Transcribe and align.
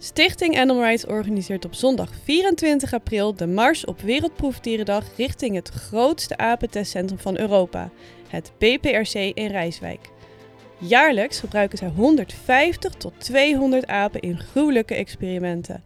Stichting 0.00 0.58
Animal 0.58 0.82
Rights 0.82 1.06
organiseert 1.06 1.64
op 1.64 1.74
zondag 1.74 2.10
24 2.24 2.92
april 2.92 3.34
de 3.34 3.46
Mars 3.46 3.84
op 3.84 4.00
Wereldproefdierendag 4.00 5.04
richting 5.16 5.54
het 5.54 5.68
grootste 5.68 6.36
apentestcentrum 6.36 7.18
van 7.18 7.38
Europa, 7.38 7.90
het 8.28 8.52
BPRC 8.58 9.14
in 9.14 9.46
Rijswijk. 9.46 10.10
Jaarlijks 10.78 11.40
gebruiken 11.40 11.78
zij 11.78 11.88
150 11.88 12.94
tot 12.94 13.12
200 13.18 13.86
apen 13.86 14.20
in 14.20 14.38
gruwelijke 14.38 14.94
experimenten. 14.94 15.82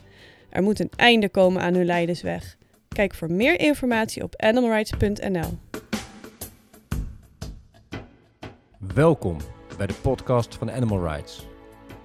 Er 0.48 0.62
moet 0.62 0.80
een 0.80 0.90
einde 0.96 1.28
komen 1.28 1.62
aan 1.62 1.74
hun 1.74 1.86
lijdensweg. 1.86 2.56
Kijk 2.88 3.14
voor 3.14 3.30
meer 3.30 3.60
informatie 3.60 4.22
op 4.22 4.36
animalrights.nl. 4.36 5.58
Welkom 8.94 9.36
bij 9.76 9.86
de 9.86 9.94
podcast 10.02 10.54
van 10.54 10.70
Animal 10.70 11.02
Rights, 11.02 11.46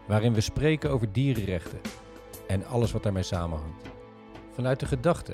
waarin 0.07 0.33
we 0.33 0.41
spreken 0.41 0.89
over 0.89 1.11
dierenrechten 1.11 1.79
en 2.47 2.65
alles 2.65 2.91
wat 2.91 3.03
daarmee 3.03 3.23
samenhangt. 3.23 3.85
Vanuit 4.53 4.79
de 4.79 4.85
gedachte 4.85 5.33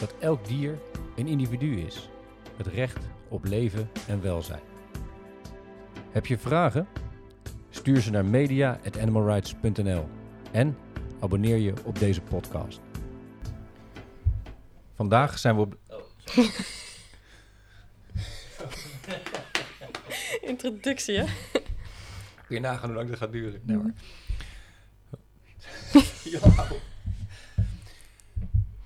dat 0.00 0.14
elk 0.18 0.46
dier 0.46 0.78
een 1.16 1.26
individu 1.26 1.80
is, 1.80 2.10
het 2.56 2.66
recht 2.66 2.98
op 3.28 3.44
leven 3.44 3.90
en 4.08 4.22
welzijn. 4.22 4.62
Heb 6.10 6.26
je 6.26 6.38
vragen? 6.38 6.88
Stuur 7.70 8.00
ze 8.00 8.10
naar 8.10 8.24
media.animalrights.nl 8.24 10.08
en 10.50 10.76
abonneer 11.20 11.56
je 11.56 11.72
op 11.84 11.98
deze 11.98 12.20
podcast. 12.20 12.80
Vandaag 14.94 15.38
zijn 15.38 15.56
we 15.56 15.60
op. 15.60 15.76
Introductie, 20.40 21.18
hè? 21.18 21.24
Kun 22.48 22.56
je 22.56 22.62
nagaan 22.62 22.88
hoe 22.88 22.96
lang 22.96 23.08
dit 23.08 23.18
gaat 23.18 23.32
duren? 23.32 23.60
Nee 23.62 23.76
hoor. 23.76 23.92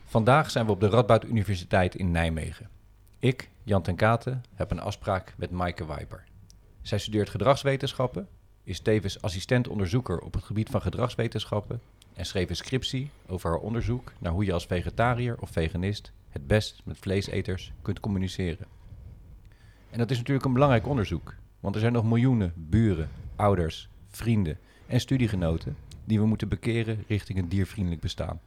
Vandaag 0.05 0.51
zijn 0.51 0.67
we 0.67 0.73
op 0.73 0.81
de 0.81 0.89
Radboud 0.89 1.25
Universiteit 1.25 1.95
in 1.95 2.11
Nijmegen. 2.11 2.69
Ik, 3.19 3.51
Jan 3.63 3.83
ten 3.83 3.97
Katen, 3.97 4.45
heb 4.55 4.71
een 4.71 4.81
afspraak 4.81 5.35
met 5.37 5.51
Maaike 5.51 5.87
Wijper. 5.87 6.25
Zij 6.81 6.99
studeert 6.99 7.31
gedragswetenschappen, 7.31 8.29
is 8.65 8.81
tevens 8.81 9.23
assistent-onderzoeker 9.23 10.19
op 10.19 10.35
het 10.35 10.45
gebied 10.45 10.69
van 10.69 10.83
gedragswetenschappen 10.83 11.81
en 12.15 12.27
schreef 12.27 12.49
een 12.49 12.57
scriptie 12.57 13.11
over 13.27 13.51
haar 13.51 13.59
onderzoek 13.59 14.13
naar 14.19 14.33
hoe 14.33 14.45
je 14.45 14.53
als 14.53 14.67
vegetariër 14.67 15.37
of 15.41 15.51
veganist 15.51 16.13
het 16.29 16.47
best 16.47 16.81
met 16.85 16.99
vleeseters 16.99 17.73
kunt 17.83 18.01
communiceren. 18.01 18.67
En 19.91 19.99
dat 19.99 20.11
is 20.11 20.17
natuurlijk 20.17 20.47
een 20.47 20.53
belangrijk 20.53 20.87
onderzoek, 20.87 21.35
want 21.61 21.75
er 21.75 21.81
zijn 21.81 21.93
nog 21.93 22.05
miljoenen 22.05 22.53
buren, 22.57 23.11
ouders, 23.43 23.89
vrienden 24.11 24.59
en 24.87 25.01
studiegenoten 25.01 25.77
die 26.05 26.21
we 26.21 26.27
moeten 26.27 26.49
bekeren 26.49 27.05
richting 27.09 27.39
een 27.39 27.49
diervriendelijk 27.49 28.03
bestaan. 28.03 28.41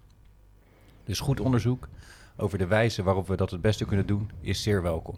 Dus 1.04 1.20
goed 1.20 1.40
onderzoek 1.40 1.88
over 2.38 2.58
de 2.58 2.68
wijze 2.68 3.04
waarop 3.04 3.28
we 3.28 3.36
dat 3.36 3.52
het 3.52 3.62
beste 3.62 3.86
kunnen 3.86 4.06
doen 4.06 4.32
is 4.42 4.64
zeer 4.64 4.82
welkom. 4.82 5.16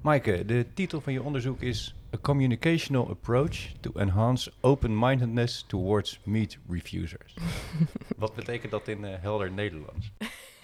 Maaike, 0.00 0.44
de 0.44 0.66
titel 0.74 1.00
van 1.00 1.12
je 1.12 1.22
onderzoek 1.22 1.60
is 1.60 1.94
A 2.14 2.18
Communicational 2.18 3.08
Approach 3.08 3.56
to 3.80 3.92
Enhance 3.94 4.52
Open-Mindedness 4.60 5.64
Towards 5.66 6.20
Meat 6.22 6.58
Refusers. 6.68 7.34
Wat 8.16 8.34
betekent 8.34 8.70
dat 8.70 8.88
in 8.88 9.04
uh, 9.04 9.14
helder 9.20 9.50
Nederlands? 9.52 10.12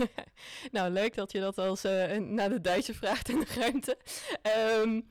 nou, 0.72 0.90
leuk 0.90 1.14
dat 1.14 1.32
je 1.32 1.40
dat 1.40 1.58
als 1.58 1.84
uh, 1.84 2.18
naar 2.18 2.48
de 2.48 2.60
Duitse 2.60 2.94
vraagt 2.94 3.28
in 3.28 3.38
de 3.38 3.54
ruimte. 3.58 3.98
Um, 4.84 5.04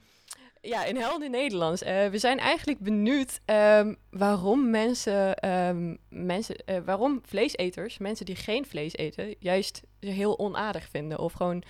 ja, 0.62 0.86
in 0.86 0.96
helder 0.96 1.30
Nederlands. 1.30 1.84
Uh, 1.84 2.06
we 2.06 2.18
zijn 2.18 2.40
eigenlijk 2.40 2.80
benieuwd 2.80 3.40
um, 3.46 3.98
waarom 4.10 4.70
mensen, 4.70 5.50
um, 5.50 5.98
mensen 6.10 6.56
uh, 6.66 6.78
waarom 6.86 7.22
vleeseters, 7.26 7.98
mensen 7.98 8.26
die 8.26 8.36
geen 8.36 8.66
vlees 8.66 8.96
eten, 8.96 9.36
juist 9.40 9.82
heel 10.00 10.40
onaardig 10.40 10.88
vinden 10.90 11.20
of 11.20 11.34
gewoon 11.34 11.64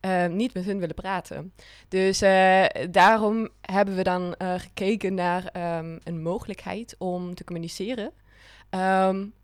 uh, 0.00 0.26
niet 0.26 0.54
met 0.54 0.64
hun 0.64 0.78
willen 0.78 0.94
praten. 0.94 1.52
Dus 1.88 2.22
uh, 2.22 2.64
daarom 2.90 3.48
hebben 3.60 3.96
we 3.96 4.02
dan 4.02 4.34
gekeken 4.38 5.14
naar 5.14 5.50
een 6.04 6.22
mogelijkheid 6.22 6.94
om 6.98 7.34
te 7.34 7.44
communiceren. 7.44 8.12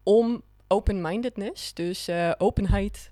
Om 0.03 0.43
open-mindedness, 0.69 1.75
dus 1.75 2.09
openheid 2.39 3.11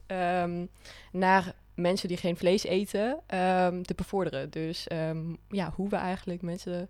naar 1.12 1.54
mensen 1.76 2.08
die 2.08 2.16
geen 2.16 2.36
vlees 2.36 2.64
eten 2.64 3.20
te 3.82 3.92
bevorderen. 3.96 4.50
Dus 4.50 4.86
ja, 5.48 5.72
hoe 5.74 5.88
we 5.88 5.96
eigenlijk 5.96 6.42
mensen 6.42 6.88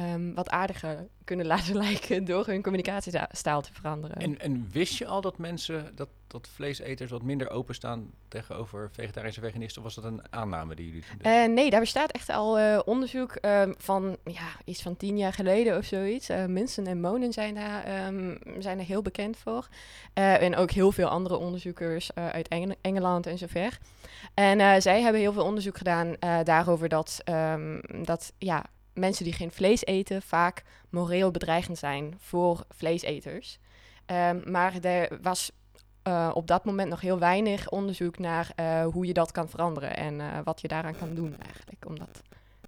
Um, 0.00 0.34
wat 0.34 0.48
aardiger 0.48 1.08
kunnen 1.24 1.46
laten 1.46 1.76
lijken 1.86 2.24
door 2.24 2.46
hun 2.46 2.62
communicatiestaal 2.62 3.62
te 3.62 3.72
veranderen. 3.72 4.16
En, 4.16 4.40
en, 4.40 4.68
wist 4.72 4.98
je 4.98 5.06
al 5.06 5.20
dat 5.20 5.38
mensen, 5.38 5.92
dat, 5.94 6.08
dat 6.26 6.48
vleeseters 6.48 7.10
wat 7.10 7.22
minder 7.22 7.50
openstaan 7.50 8.10
tegenover 8.28 8.90
vegetarische 8.92 9.40
veganisten? 9.40 9.82
Of 9.82 9.94
was 9.94 10.04
dat 10.04 10.12
een 10.12 10.22
aanname 10.30 10.74
die 10.74 10.86
jullie 10.86 11.04
uh, 11.22 11.54
nee, 11.54 11.70
daar 11.70 11.80
bestaat 11.80 12.12
echt 12.12 12.28
al 12.28 12.58
uh, 12.58 12.78
onderzoek 12.84 13.38
um, 13.40 13.74
van 13.78 14.16
ja, 14.24 14.48
iets 14.64 14.82
van 14.82 14.96
tien 14.96 15.18
jaar 15.18 15.32
geleden 15.32 15.76
of 15.76 15.84
zoiets. 15.84 16.30
Uh, 16.30 16.44
Minson 16.44 16.86
en 16.86 17.00
Monen 17.00 17.32
zijn 17.32 17.54
daar, 17.54 18.06
um, 18.06 18.38
zijn 18.58 18.78
er 18.78 18.84
heel 18.84 19.02
bekend 19.02 19.36
voor. 19.36 19.68
en 20.14 20.56
ook 20.56 20.70
heel 20.70 20.92
veel 20.92 21.08
andere 21.08 21.36
onderzoekers 21.36 22.14
uit 22.14 22.48
Engel 22.48 22.74
Engeland 22.80 23.26
en 23.26 23.38
zover. 23.38 23.78
En 24.34 24.82
zij 24.82 25.02
hebben 25.02 25.20
heel 25.20 25.32
veel 25.32 25.44
onderzoek 25.44 25.76
gedaan 25.76 26.16
daarover 26.44 26.88
dat, 26.88 27.22
dat 28.04 28.32
ja, 28.38 28.64
mensen 28.96 29.24
die 29.24 29.32
geen 29.32 29.50
vlees 29.50 29.84
eten 29.84 30.22
vaak 30.22 30.62
moreel 30.90 31.30
bedreigend 31.30 31.78
zijn 31.78 32.14
voor 32.18 32.64
vleeseters. 32.68 33.58
Um, 34.06 34.42
maar 34.50 34.84
er 34.84 35.18
was 35.22 35.50
uh, 36.08 36.30
op 36.34 36.46
dat 36.46 36.64
moment 36.64 36.88
nog 36.88 37.00
heel 37.00 37.18
weinig 37.18 37.68
onderzoek 37.68 38.18
naar 38.18 38.52
uh, 38.60 38.86
hoe 38.86 39.06
je 39.06 39.12
dat 39.12 39.32
kan 39.32 39.48
veranderen 39.48 39.96
en 39.96 40.14
uh, 40.20 40.38
wat 40.44 40.60
je 40.60 40.68
daaraan 40.68 40.98
kan 40.98 41.14
doen 41.14 41.36
eigenlijk 41.38 41.86
om 41.86 41.98
dat 41.98 42.22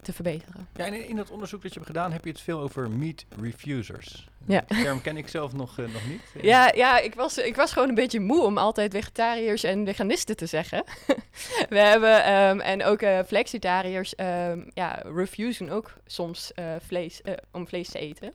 te 0.09 0.15
verbeteren. 0.15 0.69
Ja, 0.77 0.85
en 0.85 1.09
in, 1.09 1.17
dat 1.17 1.31
onderzoek 1.31 1.63
dat 1.63 1.73
je 1.73 1.79
hebt 1.79 1.91
gedaan 1.91 2.13
heb 2.13 2.25
je 2.25 2.31
het 2.31 2.41
veel 2.41 2.61
over 2.61 2.91
meat 2.91 3.25
refusers. 3.41 4.29
Ja. 4.47 4.65
Die 4.69 4.83
term 4.83 5.01
ken 5.01 5.17
ik 5.17 5.29
zelf 5.29 5.53
nog, 5.53 5.77
nog 5.77 6.07
niet. 6.09 6.21
Ja, 6.43 6.73
ja 6.75 6.99
ik, 6.99 7.15
was, 7.15 7.39
ik 7.39 7.57
was 7.57 7.73
gewoon 7.73 7.89
een 7.89 7.95
beetje 7.95 8.21
moe 8.21 8.43
om 8.43 8.59
altijd 8.59 8.93
vegetariërs 8.93 9.63
en 9.63 9.87
veganisten 9.87 10.37
te 10.37 10.47
zeggen. 10.47 10.85
We 11.69 11.79
hebben, 11.79 12.33
um, 12.33 12.61
en 12.61 12.85
ook 12.85 13.01
flexitariërs, 13.27 14.15
um, 14.17 14.71
ja, 14.75 15.03
refusen 15.15 15.71
ook 15.71 15.93
soms 16.07 16.53
vlees, 16.87 17.21
om 17.53 17.69
vlees 17.69 17.89
te 17.89 17.99
eten. 17.99 18.33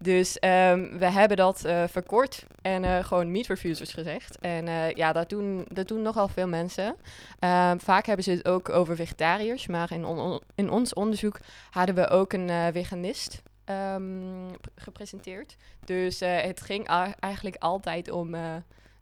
Dus 0.00 0.36
um, 0.40 0.98
we 0.98 1.10
hebben 1.10 1.36
dat 1.36 1.64
uh, 1.64 1.84
verkort 1.86 2.46
en 2.62 2.82
uh, 2.82 3.04
gewoon 3.04 3.30
meat 3.30 3.46
refusers 3.46 3.92
gezegd. 3.92 4.38
En 4.38 4.66
uh, 4.66 4.90
ja, 4.90 5.12
dat 5.12 5.28
doen, 5.28 5.66
dat 5.72 5.88
doen 5.88 6.02
nogal 6.02 6.28
veel 6.28 6.48
mensen. 6.48 6.86
Um, 6.86 7.80
vaak 7.80 8.06
hebben 8.06 8.24
ze 8.24 8.30
het 8.30 8.48
ook 8.48 8.68
over 8.68 8.96
vegetariërs, 8.96 9.66
maar 9.66 9.92
in, 9.92 10.40
in 10.54 10.70
ons 10.70 10.94
onderzoek 10.94 11.40
hadden 11.70 11.94
we 11.94 12.08
ook 12.08 12.32
een 12.32 12.72
veganist 12.72 13.42
um, 13.64 14.50
gepresenteerd. 14.74 15.56
Dus 15.84 16.20
het 16.20 16.60
ging 16.60 16.86
eigenlijk 17.20 17.56
altijd 17.58 18.10
om 18.10 18.34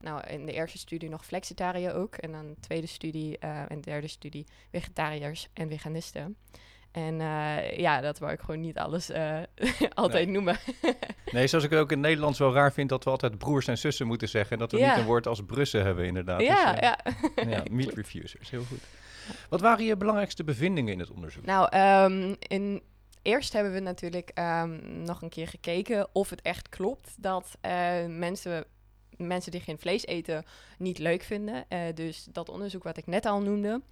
nou, 0.04 0.27
in 0.27 0.47
de 0.47 0.53
eerste 0.53 0.78
studie 0.78 1.09
nog 1.09 1.27
flexitariër 1.27 1.94
ook. 1.94 2.16
En 2.16 2.33
dan 2.33 2.47
de 2.47 2.60
tweede 2.60 2.87
studie 2.87 3.37
uh, 3.44 3.71
en 3.71 3.81
derde 3.81 4.09
studie 4.09 4.47
vegetariërs 4.71 5.49
en 5.53 5.69
veganisten. 5.69 6.37
En 6.94 7.21
uh, 7.21 7.78
ja, 7.78 8.00
dat 8.00 8.19
wou 8.19 8.32
ik 8.32 8.41
gewoon 8.41 8.60
niet 8.60 8.78
alles 8.78 9.10
uh, 9.10 9.38
altijd 9.94 10.25
nee. 10.25 10.34
noemen. 10.34 10.56
nee, 11.32 11.47
zoals 11.47 11.65
ik 11.65 11.71
het 11.71 11.81
ook 11.81 11.91
in 11.91 11.99
het 11.99 12.06
Nederlands 12.06 12.38
wel 12.38 12.53
raar 12.53 12.72
vind 12.72 12.88
dat 12.88 13.05
we 13.05 13.10
altijd 13.10 13.38
broers 13.38 13.66
en 13.66 13.78
zussen 13.78 14.06
moeten 14.06 14.28
zeggen. 14.28 14.53
En 14.53 14.59
dat 14.59 14.72
we 14.72 14.78
ja. 14.78 14.91
niet 14.91 14.99
een 14.99 15.04
woord 15.04 15.27
als 15.27 15.41
brussen 15.47 15.83
hebben, 15.83 16.06
inderdaad. 16.06 16.41
Ja, 16.41 16.72
dus, 16.72 16.81
uh, 16.81 16.81
ja. 16.81 16.99
ja. 17.56 17.62
Meat 17.71 17.93
refusers, 17.93 18.50
heel 18.50 18.65
goed. 18.65 18.81
Wat 19.49 19.60
waren 19.60 19.84
je 19.84 19.97
belangrijkste 19.97 20.44
bevindingen 20.44 20.93
in 20.93 20.99
het 20.99 21.10
onderzoek? 21.10 21.44
Nou, 21.44 21.77
um, 22.12 22.37
in, 22.38 22.83
eerst 23.22 23.53
hebben 23.53 23.72
we 23.72 23.81
natuurlijk 23.81 24.31
um, 24.38 25.03
nog 25.03 25.22
een 25.22 25.28
keer 25.28 25.49
gekeken 25.49 26.09
of 26.12 26.31
het 26.31 26.43
echt 26.43 26.69
klopt 26.69 27.15
dat 27.19 27.59
mensen 28.09 28.65
mensen 29.16 29.53
die 29.53 29.60
geen 29.60 29.78
vlees 29.78 30.07
eten 30.07 30.45
niet 30.78 30.98
leuk 30.98 31.22
vinden. 31.22 31.65
Uh, 31.68 31.78
dus 31.95 32.27
dat 32.33 32.48
onderzoek 32.48 32.83
wat 32.83 32.97
ik 32.97 33.07
net 33.07 33.27
al 33.27 33.41
noemde, 33.41 33.83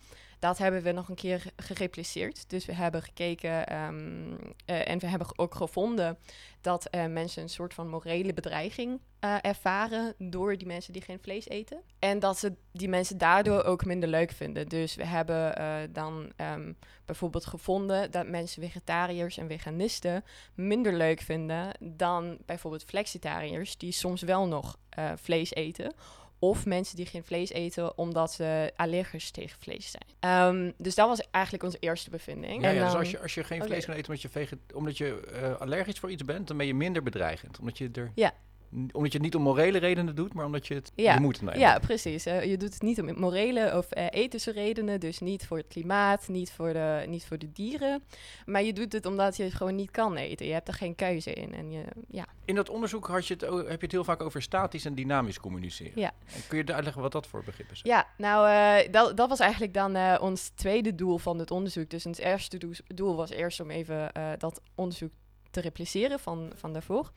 dat 0.43 0.59
hebben 0.59 0.83
we 0.83 0.93
nog 0.93 1.09
een 1.09 1.15
keer 1.15 1.43
gerepliceerd. 1.57 2.51
Dus 2.51 2.65
we 2.65 2.75
hebben 2.75 3.03
gekeken 3.03 3.83
um, 3.83 4.31
uh, 4.67 4.89
en 4.89 4.99
we 4.99 5.07
hebben 5.07 5.39
ook 5.39 5.55
gevonden 5.55 6.19
dat 6.61 6.89
uh, 6.91 7.07
mensen 7.07 7.43
een 7.43 7.49
soort 7.49 7.75
van 7.75 7.89
morele 7.89 8.33
bedreiging 8.33 9.01
ervaren 9.41 10.15
door 10.19 10.57
die 10.57 10.67
mensen 10.67 10.93
die 10.93 11.03
geen 11.03 11.19
vlees 11.23 11.49
eten. 11.49 11.81
En 11.99 12.19
dat 12.19 12.39
ze 12.39 12.53
die 12.73 12.89
mensen 12.89 13.19
daardoor 13.19 13.63
ook 13.63 13.85
minder 13.85 14.09
leuk 14.09 14.31
vinden. 14.31 14.69
Dus 14.69 14.95
we 14.95 15.05
hebben 15.05 15.93
dan 15.93 16.33
um, 16.37 16.77
bijvoorbeeld 17.05 17.47
gevonden 17.47 18.11
dat 18.11 18.27
mensen 18.27 18.63
vegetariërs 18.63 19.39
en 19.39 19.49
veganisten 19.49 20.25
minder 20.55 20.93
leuk 20.93 21.21
vinden 21.21 21.71
dan 21.81 22.39
bijvoorbeeld 22.47 22.85
flexitariërs 22.85 23.77
die 23.77 23.93
soms 23.93 24.23
wel 24.23 24.47
nog 24.47 24.79
vlees 25.17 25.55
eten. 25.55 25.95
Of 26.45 26.67
mensen 26.67 26.97
die 26.97 27.07
geen 27.07 27.25
vlees 27.25 27.51
eten 27.51 27.99
omdat 27.99 28.33
ze 28.33 28.73
allergisch 28.77 29.31
tegen 29.31 29.61
vlees 29.61 29.91
zijn. 29.91 30.49
Um, 30.57 30.73
dus 30.79 30.95
dat 30.95 31.09
was 31.09 31.21
eigenlijk 31.31 31.65
onze 31.65 31.77
eerste 31.81 32.11
bevinding. 32.11 32.63
Ja, 32.63 32.71
ja 32.71 32.85
dus 32.85 32.95
als 32.95 33.11
je, 33.11 33.21
als 33.21 33.35
je 33.35 33.45
geen 33.45 33.63
vlees 33.63 33.85
okay. 33.85 34.03
kan 34.03 34.15
eten 34.15 34.31
omdat 34.35 34.49
je, 34.49 34.59
omdat 34.75 34.97
je 34.99 35.23
uh, 35.33 35.61
allergisch 35.61 35.99
voor 35.99 36.11
iets 36.11 36.25
bent, 36.25 36.49
dan 36.49 36.57
ben 36.57 36.67
je 36.67 36.75
minder 36.75 37.03
bedreigend. 37.03 37.59
Omdat 37.59 37.79
je 37.79 37.91
er 37.93 38.13
ja. 38.15 38.33
Omdat 38.73 39.13
je 39.13 39.19
het 39.19 39.23
niet 39.23 39.35
om 39.35 39.43
morele 39.43 39.79
redenen 39.79 40.15
doet, 40.15 40.35
maar 40.35 40.45
omdat 40.45 40.67
je 40.67 40.75
het 40.75 40.93
Ja, 40.95 41.15
je 41.15 41.21
moet. 41.21 41.43
nou 41.43 41.59
Ja, 41.59 41.79
precies. 41.79 42.27
Eh, 42.27 42.45
je 42.45 42.57
doet 42.57 42.73
het 42.73 42.83
niet 42.83 43.01
om 43.01 43.19
morele 43.19 43.77
of 43.77 43.91
eh, 43.91 44.07
ethische 44.11 44.53
redenen, 44.53 45.01
dus 45.01 45.19
niet 45.19 45.47
voor 45.47 45.57
het 45.57 45.67
klimaat, 45.67 46.29
niet 46.29 46.53
voor, 46.53 46.73
de, 46.73 47.05
niet 47.07 47.27
voor 47.27 47.39
de 47.39 47.53
dieren. 47.53 48.03
Maar 48.47 48.63
je 48.63 48.73
doet 48.73 48.93
het 48.93 49.07
omdat 49.07 49.37
je 49.37 49.43
het 49.43 49.55
gewoon 49.55 49.75
niet 49.75 49.91
kan 49.91 50.17
eten. 50.17 50.47
Je 50.47 50.53
hebt 50.53 50.69
er 50.69 50.75
geen 50.75 50.95
keuze 50.95 51.33
in. 51.33 51.55
En 51.55 51.71
je, 51.71 51.85
ja. 52.09 52.27
In 52.45 52.55
dat 52.55 52.69
onderzoek 52.69 53.07
had 53.07 53.27
je 53.27 53.35
het, 53.35 53.43
heb 53.43 53.67
je 53.67 53.87
het 53.87 53.93
heel 53.93 54.05
vaak 54.05 54.23
over 54.23 54.43
statisch 54.43 54.85
en 54.85 54.95
dynamisch 54.95 55.41
communiceren. 55.41 56.01
Ja. 56.01 56.13
En 56.35 56.41
kun 56.49 56.59
je 56.59 56.75
uitleggen 56.75 57.03
wat 57.03 57.13
dat 57.13 57.27
voor 57.27 57.43
begrippen 57.45 57.77
zijn? 57.77 57.95
ja, 57.95 58.07
nou, 58.17 58.49
eh, 58.49 58.93
dat, 58.93 59.17
dat 59.17 59.29
was 59.29 59.41
eigenlijk 59.41 59.75
dan 59.75 60.19
ons 60.21 60.49
tweede 60.49 60.95
doel 60.95 61.19
van 61.19 61.39
het 61.39 61.51
onderzoek. 61.51 61.91
Dus 61.91 62.07
ons 62.07 62.19
eerste 62.19 62.59
doel, 62.95 63.17
was 63.17 63.31
eerst 63.31 63.61
om 63.61 63.71
even 63.71 64.11
dat 64.39 64.61
onderzoek 64.75 65.13
te 65.51 65.61
repliceren 65.61 66.21
van, 66.21 66.53
van 66.55 66.73
daarvoor. 66.73 67.13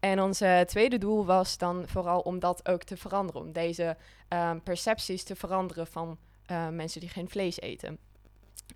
En 0.00 0.22
ons 0.22 0.40
eh, 0.40 0.60
tweede 0.60 0.98
doel 0.98 1.24
was 1.24 1.58
dan 1.58 1.84
vooral 1.86 2.20
om 2.20 2.38
dat 2.38 2.68
ook 2.68 2.82
te 2.82 2.96
veranderen. 2.96 3.40
Om 3.40 3.52
deze 3.52 3.96
ehm, 4.28 4.58
percepties 4.58 5.22
te 5.22 5.36
veranderen 5.36 5.86
van 5.86 6.18
eh, 6.46 6.68
mensen 6.68 7.00
die 7.00 7.08
geen 7.08 7.28
vlees 7.28 7.60
eten. 7.60 7.98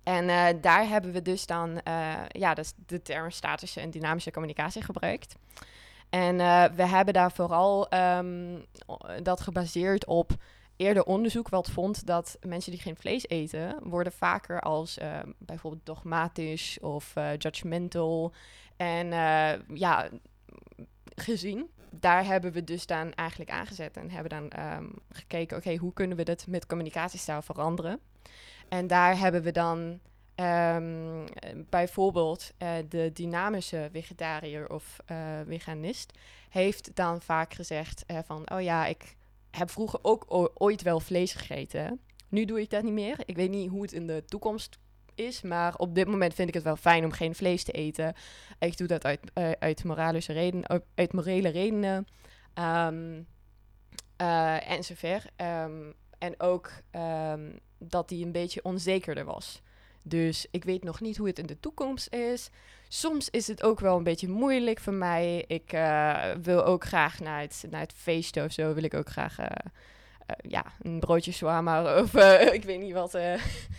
En 0.03 0.29
eh, 0.29 0.61
daar 0.61 0.87
hebben 0.87 1.11
we 1.11 1.21
dus 1.21 1.45
dan 1.45 1.81
ja, 2.27 2.53
dus 2.53 2.73
de 2.85 3.01
term 3.01 3.31
statische 3.31 3.79
en 3.79 3.91
dynamische 3.91 4.31
communicatie 4.31 4.81
gebruikt. 4.81 5.35
En 6.09 6.37
we 6.75 6.85
hebben 6.87 7.13
daar 7.13 7.31
vooral 7.31 7.89
ehm, 7.89 8.59
dat 9.23 9.41
gebaseerd 9.41 10.05
op 10.05 10.31
eerder 10.75 11.03
onderzoek 11.03 11.49
wat 11.49 11.69
vond 11.69 12.05
dat 12.05 12.37
mensen 12.41 12.71
die 12.71 12.81
geen 12.81 12.95
vlees 12.95 13.27
eten, 13.27 13.79
worden 13.83 14.11
vaker 14.11 14.61
als 14.61 14.97
bijvoorbeeld 15.37 15.85
dogmatisch 15.85 16.77
of 16.81 17.13
judgmental 17.37 18.33
en 18.77 19.07
ja, 19.73 20.09
gezien. 21.21 21.69
Daar 21.89 22.25
hebben 22.25 22.51
we 22.51 22.63
dus 22.63 22.85
dan 22.85 23.13
eigenlijk 23.13 23.51
aangezet 23.51 23.97
en 23.97 24.09
hebben 24.09 24.29
dan 24.29 24.49
ehm, 24.49 24.85
gekeken, 25.09 25.57
oké, 25.57 25.75
hoe 25.75 25.93
kunnen 25.93 26.17
we 26.17 26.23
dit 26.23 26.47
met 26.47 26.65
communicatiestijl 26.65 27.41
veranderen? 27.41 27.99
En 28.69 28.87
daar 28.87 29.17
hebben 29.17 29.41
we 29.41 29.51
dan 29.51 29.99
ehm, 30.35 31.25
eh, 31.25 31.49
bijvoorbeeld 31.69 32.51
eh, 32.57 32.73
de 32.89 33.11
dynamische 33.13 33.89
vegetariër 33.91 34.69
of 34.69 34.99
eh, 35.05 35.17
veganist 35.47 36.13
heeft 36.49 36.95
dan 36.95 37.21
vaak 37.21 37.53
gezegd 37.53 38.03
eh, 38.05 38.17
van, 38.25 38.51
oh 38.51 38.61
ja, 38.61 38.85
ik 38.85 39.15
heb 39.51 39.69
vroeger 39.69 39.99
ook 40.01 40.25
ooit 40.53 40.81
wel 40.81 40.99
vlees 40.99 41.33
gegeten. 41.33 41.99
Nu 42.29 42.45
doe 42.45 42.61
ik 42.61 42.69
dat 42.69 42.83
niet 42.83 42.93
meer. 42.93 43.17
Ik 43.25 43.35
weet 43.35 43.49
niet 43.49 43.69
hoe 43.69 43.81
het 43.81 43.93
in 43.93 44.07
de 44.07 44.23
toekomst 44.25 44.79
is, 45.21 45.41
maar 45.41 45.75
op 45.75 45.95
dit 45.95 46.07
moment 46.07 46.33
vind 46.33 46.47
ik 46.47 46.53
het 46.53 46.63
wel 46.63 46.75
fijn 46.75 47.03
om 47.03 47.11
geen 47.11 47.35
vlees 47.35 47.63
te 47.63 47.71
eten. 47.71 48.13
Ik 48.59 48.77
doe 48.77 48.87
dat 48.87 49.05
uit, 49.05 49.19
eh, 49.33 49.51
uit 49.59 49.83
redenen, 50.27 50.83
uit- 50.95 51.13
morele 51.13 51.49
redenen. 51.49 52.07
Ehm 52.53 53.21
eh, 54.21 54.71
en 54.71 54.83
zover. 54.83 55.25
Ehm, 55.35 55.91
en 56.17 56.39
ook 56.39 56.71
ehm, 56.91 57.49
dat 57.77 58.09
die 58.09 58.25
een 58.25 58.31
beetje 58.31 58.63
onzekerder 58.63 59.25
was. 59.25 59.61
Dus 60.01 60.47
ik 60.51 60.63
weet 60.63 60.83
nog 60.83 61.01
niet 61.01 61.17
hoe 61.17 61.27
het 61.27 61.39
in 61.39 61.45
de 61.45 61.59
toekomst 61.59 62.13
is. 62.13 62.49
Soms 62.87 63.29
is 63.29 63.47
het 63.47 63.63
ook 63.63 63.79
wel 63.79 63.97
een 63.97 64.03
beetje 64.03 64.29
moeilijk 64.29 64.79
voor 64.79 64.93
mij. 64.93 65.43
Ik 65.47 65.73
eh, 65.73 66.31
wil 66.41 66.65
ook 66.65 66.83
graag 66.83 67.19
naar 67.19 67.41
het, 67.41 67.65
naar 67.69 67.81
het 67.81 67.93
of 68.45 68.51
zo. 68.51 68.73
Wil 68.73 68.83
ik 68.83 68.93
ook 68.93 69.09
graag 69.09 69.39
ja, 70.47 70.65
een 70.81 70.99
broodje 70.99 71.31
shawarma 71.31 71.83
of 72.01 72.13
eh, 72.13 72.53
ik 72.53 72.63
weet 72.63 72.79
niet 72.79 72.93
wat. 72.93 73.13
eh. 73.13 73.33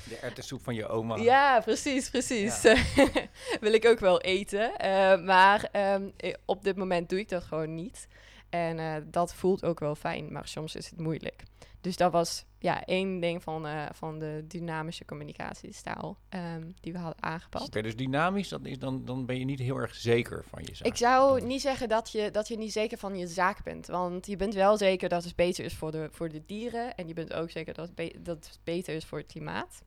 De 0.08 0.16
erwtensoep 0.22 0.62
van 0.62 0.74
je 0.74 0.88
oma. 0.88 1.16
Ja, 1.16 1.60
precies, 1.60 2.10
precies. 2.10 2.62
wil 3.60 3.72
ik 3.72 3.86
ook 3.86 4.00
wel 4.00 4.20
eten. 4.20 4.76
Eh, 4.78 5.18
maar 5.24 5.68
ehm, 5.72 6.02
eh, 6.16 6.34
op 6.44 6.64
dit 6.64 6.76
moment 6.76 7.08
doe 7.08 7.18
ik 7.18 7.28
dat 7.28 7.42
gewoon 7.42 7.74
niet. 7.74 8.08
En 8.52 8.78
eh, 8.78 8.94
dat 9.04 9.34
voelt 9.34 9.64
ook 9.64 9.80
wel 9.80 9.94
fijn, 9.94 10.32
maar 10.32 10.48
soms 10.48 10.74
is 10.74 10.90
het 10.90 11.00
moeilijk. 11.00 11.42
Dus 11.80 11.96
dat 11.96 12.12
was 12.12 12.44
ja, 12.58 12.84
één 12.84 13.20
ding 13.20 13.42
van, 13.42 13.66
eh, 13.66 13.86
van 13.92 14.18
de 14.18 14.44
dynamische 14.48 15.04
communicatiestijl 15.04 16.16
ehm, 16.28 16.70
die 16.80 16.92
we 16.92 16.98
hadden 16.98 17.22
aangepast. 17.22 17.66
Oké, 17.66 17.82
dus 17.82 17.96
dynamisch, 17.96 18.48
dat 18.48 18.64
is 18.64 18.78
dan, 18.78 19.04
dan 19.04 19.26
ben 19.26 19.38
je 19.38 19.44
niet 19.44 19.58
heel 19.58 19.76
erg 19.76 19.94
zeker 19.94 20.44
van 20.48 20.62
je 20.64 20.74
zaak. 20.74 20.86
Ik 20.86 20.96
zou 20.96 21.44
niet 21.44 21.60
zeggen 21.60 21.88
dat 21.88 22.10
je, 22.10 22.30
dat 22.30 22.48
je 22.48 22.56
niet 22.56 22.72
zeker 22.72 22.98
van 22.98 23.16
je 23.18 23.26
zaak 23.26 23.62
bent. 23.62 23.86
Want 23.86 24.26
je 24.26 24.36
bent 24.36 24.54
wel 24.54 24.76
zeker 24.76 25.08
dat 25.08 25.24
het 25.24 25.36
beter 25.36 25.64
is 25.64 25.74
voor 25.74 25.90
de, 25.90 26.08
voor 26.10 26.28
de 26.28 26.42
dieren. 26.46 26.94
En 26.94 27.08
je 27.08 27.14
bent 27.14 27.32
ook 27.32 27.50
zeker 27.50 27.74
dat 27.74 27.86
het, 27.86 27.94
be- 27.94 28.16
dat 28.18 28.46
het 28.46 28.58
beter 28.64 28.94
is 28.94 29.04
voor 29.04 29.18
het 29.18 29.26
klimaat. 29.26 29.82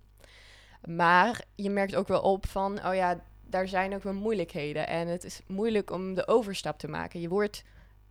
Maar 0.88 1.46
je 1.56 1.70
merkt 1.70 1.96
ook 1.96 2.08
wel 2.08 2.22
op 2.22 2.48
van, 2.48 2.86
oh 2.86 2.96
ja, 2.96 3.24
daar 3.50 3.68
zijn 3.68 3.96
ook 3.96 4.04
wel 4.04 4.14
moeilijkheden. 4.14 4.88
En 4.88 5.08
het 5.08 5.24
is 5.24 5.42
moeilijk 5.48 5.92
om 5.92 6.14
de 6.14 6.28
overstap 6.28 6.80
te 6.80 6.88
maken. 6.88 7.20
Je 7.20 7.30
wordt, 7.30 7.64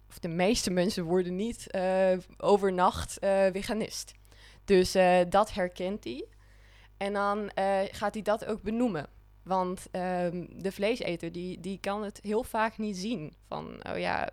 of 0.09 0.19
de 0.19 0.29
meeste 0.29 0.71
mensen 0.71 1.05
worden 1.05 1.37
niet 1.37 1.71
eh, 1.71 2.19
overnacht 2.37 3.19
eh, 3.19 3.47
veganist. 3.53 4.13
Dus 4.65 4.95
eh, 4.95 5.21
dat 5.29 5.55
herkent 5.55 6.05
hij. 6.05 6.25
En 6.97 7.13
dan 7.13 7.51
gaat 7.91 8.15
hij 8.15 8.23
dat 8.23 8.45
ook 8.45 8.63
benoemen. 8.63 9.07
Want 9.43 9.87
ehm, 9.91 10.47
de 10.51 10.73
vleeseter, 10.73 11.33
die, 11.33 11.61
die 11.61 11.79
kan 11.81 12.03
het 12.03 12.19
heel 12.23 12.43
vaak 12.43 12.79
niet 12.79 12.97
zien. 12.97 13.35
Van, 13.49 13.87
oh 13.91 13.99
ja, 13.99 14.29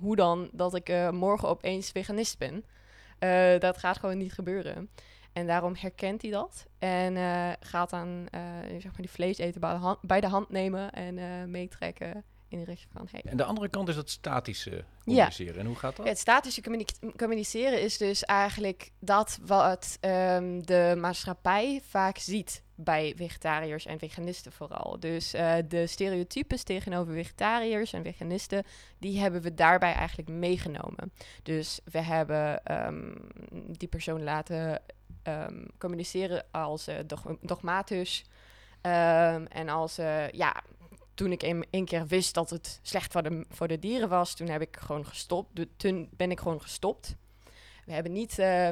hoe 0.00 0.16
dan 0.16 0.48
dat 0.52 0.74
ik 0.74 1.10
morgen 1.10 1.48
opeens 1.48 1.90
veganist 1.90 2.38
ben? 2.38 2.64
Dat 3.60 3.78
gaat 3.78 3.98
gewoon 3.98 4.18
niet 4.18 4.32
gebeuren. 4.32 4.90
En 5.32 5.46
daarom 5.46 5.74
herkent 5.74 6.22
hij 6.22 6.30
dat. 6.30 6.66
En 6.78 7.16
gaat 7.60 7.90
dan 7.90 8.28
zeg 8.78 8.84
maar 8.84 8.96
die 8.96 9.10
vleeseter 9.10 9.60
bij 9.60 9.72
de, 9.72 9.78
hand, 9.78 10.00
bij 10.00 10.20
de 10.20 10.28
hand 10.28 10.50
nemen 10.50 10.90
en 10.92 11.50
meetrekken 11.50 12.24
in 12.48 12.58
de 12.58 12.64
richting 12.64 12.92
van... 12.92 13.08
Hey, 13.10 13.22
En 13.24 13.36
de 13.36 13.44
andere 13.44 13.68
kant 13.68 13.88
is 13.88 13.94
dat 13.94 14.10
statische 14.10 14.84
communiceren. 15.04 15.60
En 15.60 15.66
hoe 15.66 15.76
gaat 15.76 15.96
dat? 15.96 16.06
het 16.06 16.18
statische 16.18 16.62
communi- 16.62 16.84
communiceren 17.16 17.80
is 17.82 17.98
dus 17.98 18.24
eigenlijk 18.24 18.90
dat 18.98 19.38
wat 19.42 19.96
ehm, 20.00 20.60
de 20.60 20.94
maatschappij 20.98 21.80
vaak 21.88 22.18
ziet 22.18 22.62
bij 22.74 23.12
vegetariërs 23.16 23.86
en 23.86 23.98
veganisten 23.98 24.52
vooral. 24.52 25.00
Dus 25.00 25.34
eh, 25.34 25.54
de 25.68 25.86
stereotypes 25.86 26.62
tegenover 26.62 27.12
vegetariërs 27.12 27.92
en 27.92 28.02
veganisten, 28.02 28.64
die 28.98 29.20
hebben 29.20 29.40
we 29.40 29.54
daarbij 29.54 29.92
eigenlijk 29.92 30.28
meegenomen. 30.28 31.12
Dus 31.42 31.80
we 31.84 32.00
hebben 32.00 32.64
ehm, 32.64 33.14
die 33.52 33.88
persoon 33.88 34.22
laten 34.22 34.82
ehm, 35.22 35.64
communiceren 35.78 36.44
als 36.50 36.88
dog- 37.06 37.36
dogmatisch 37.40 38.24
en 39.48 39.68
als, 39.68 39.98
eh, 39.98 40.28
ja, 40.30 40.62
toen 41.18 41.32
ik 41.32 41.42
een, 41.70 41.84
keer 41.84 42.06
wist 42.06 42.34
dat 42.34 42.50
het 42.50 42.80
slecht 42.82 43.12
voor 43.12 43.22
de, 43.22 43.44
voor 43.48 43.68
de 43.68 43.78
dieren 43.78 44.08
was, 44.08 44.34
toen 44.34 44.48
heb 44.48 44.60
ik 44.60 44.76
gewoon 44.76 45.06
gestopt. 45.06 45.66
Toen 45.76 46.08
ben 46.16 46.30
ik 46.30 46.40
gewoon 46.40 46.60
gestopt. 46.60 47.16
We 47.84 47.92
hebben 47.92 48.12
niet 48.12 48.38
eh, 48.38 48.68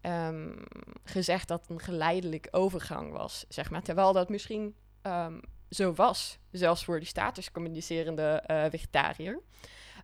ehm, 0.00 0.56
gezegd 1.04 1.48
dat 1.48 1.60
het 1.60 1.70
een 1.70 1.80
geleidelijk 1.80 2.48
overgang 2.50 3.12
was, 3.12 3.44
zeg 3.48 3.70
maar. 3.70 3.82
Terwijl 3.82 4.12
dat 4.12 4.28
misschien 4.28 4.74
ehm, 5.02 5.40
zo 5.70 5.92
was, 5.92 6.38
zelfs 6.50 6.84
voor 6.84 6.98
die 6.98 7.08
status 7.08 7.50
communicerende 7.50 8.42
eh, 8.46 8.64
vegetariër. 8.70 9.40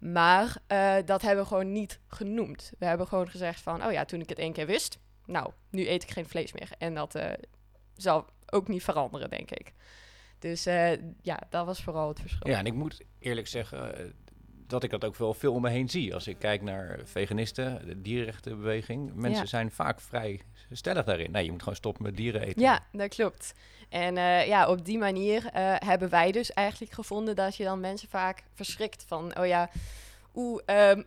Maar 0.01 0.57
eh, 0.67 0.97
dat 1.05 1.23
hebben 1.23 1.43
we 1.43 1.49
gewoon 1.49 1.73
niet 1.73 2.01
genoemd. 2.07 2.73
We 2.79 2.87
hebben 2.87 3.07
gewoon 3.07 3.31
gezegd 3.31 3.61
van, 3.61 3.87
oh 3.87 3.93
ja, 3.93 4.05
toen 4.05 4.21
ik 4.21 4.29
het 4.29 4.39
één 4.39 4.53
keer 4.53 4.67
wist, 4.67 4.99
nou, 5.27 5.53
nu 5.71 5.89
eet 5.89 6.03
ik 6.03 6.11
geen 6.11 6.29
vlees 6.29 6.53
meer. 6.53 6.69
En 6.79 6.95
dat 6.95 7.19
zal 7.97 8.27
ook 8.51 8.69
niet 8.69 8.85
veranderen, 8.85 9.31
denk 9.31 9.51
ik. 9.51 9.73
Dus 10.45 10.67
eh, 10.67 10.91
ja, 11.23 11.41
dat 11.49 11.67
was 11.67 11.83
vooral 11.83 12.09
het 12.09 12.21
verschil. 12.21 12.51
Ja, 12.51 12.59
en 12.59 12.67
ik 12.67 12.75
moet 12.75 13.01
eerlijk 13.19 13.47
zeggen 13.47 13.99
eh, 13.99 14.05
dat 14.67 14.83
ik 14.83 14.91
dat 14.91 15.05
ook 15.05 15.17
wel 15.17 15.35
veel 15.35 15.53
om 15.53 15.63
me 15.63 15.71
heen 15.71 15.89
zie. 15.89 16.15
Als 16.15 16.27
ik 16.29 16.39
kijk 16.39 16.63
naar 16.63 17.01
veganisten, 17.05 17.87
de 17.87 18.03
dierenrechtenbeweging. 18.03 19.15
Mensen 19.15 19.43
Ja. 19.43 19.49
zijn 19.49 19.71
vaak 19.71 20.01
vrij 20.01 20.41
stellig 20.71 21.05
daarin. 21.05 21.31
Nee, 21.31 21.45
je 21.45 21.51
moet 21.51 21.61
gewoon 21.63 21.77
stoppen 21.77 22.03
met 22.03 22.17
dieren 22.17 22.41
eten. 22.43 22.63
Ja, 22.63 22.81
dat 22.93 23.09
klopt. 23.09 23.55
En 23.89 24.17
eh, 24.17 24.47
ja, 24.47 24.69
op 24.69 24.85
die 24.85 24.99
manier 24.99 25.49
hebben 25.85 26.09
wij 26.11 26.33
dus 26.33 26.53
eigenlijk 26.53 26.93
gevonden 26.93 27.37
dat 27.37 27.57
je 27.57 27.65
dan 27.65 27.81
mensen 27.81 28.09
vaak 28.09 28.43
verschrikt 28.55 29.05
van, 29.09 29.39
oh 29.39 29.47
ja, 29.47 29.71
oeh, 30.35 30.63
ehm, 30.67 31.03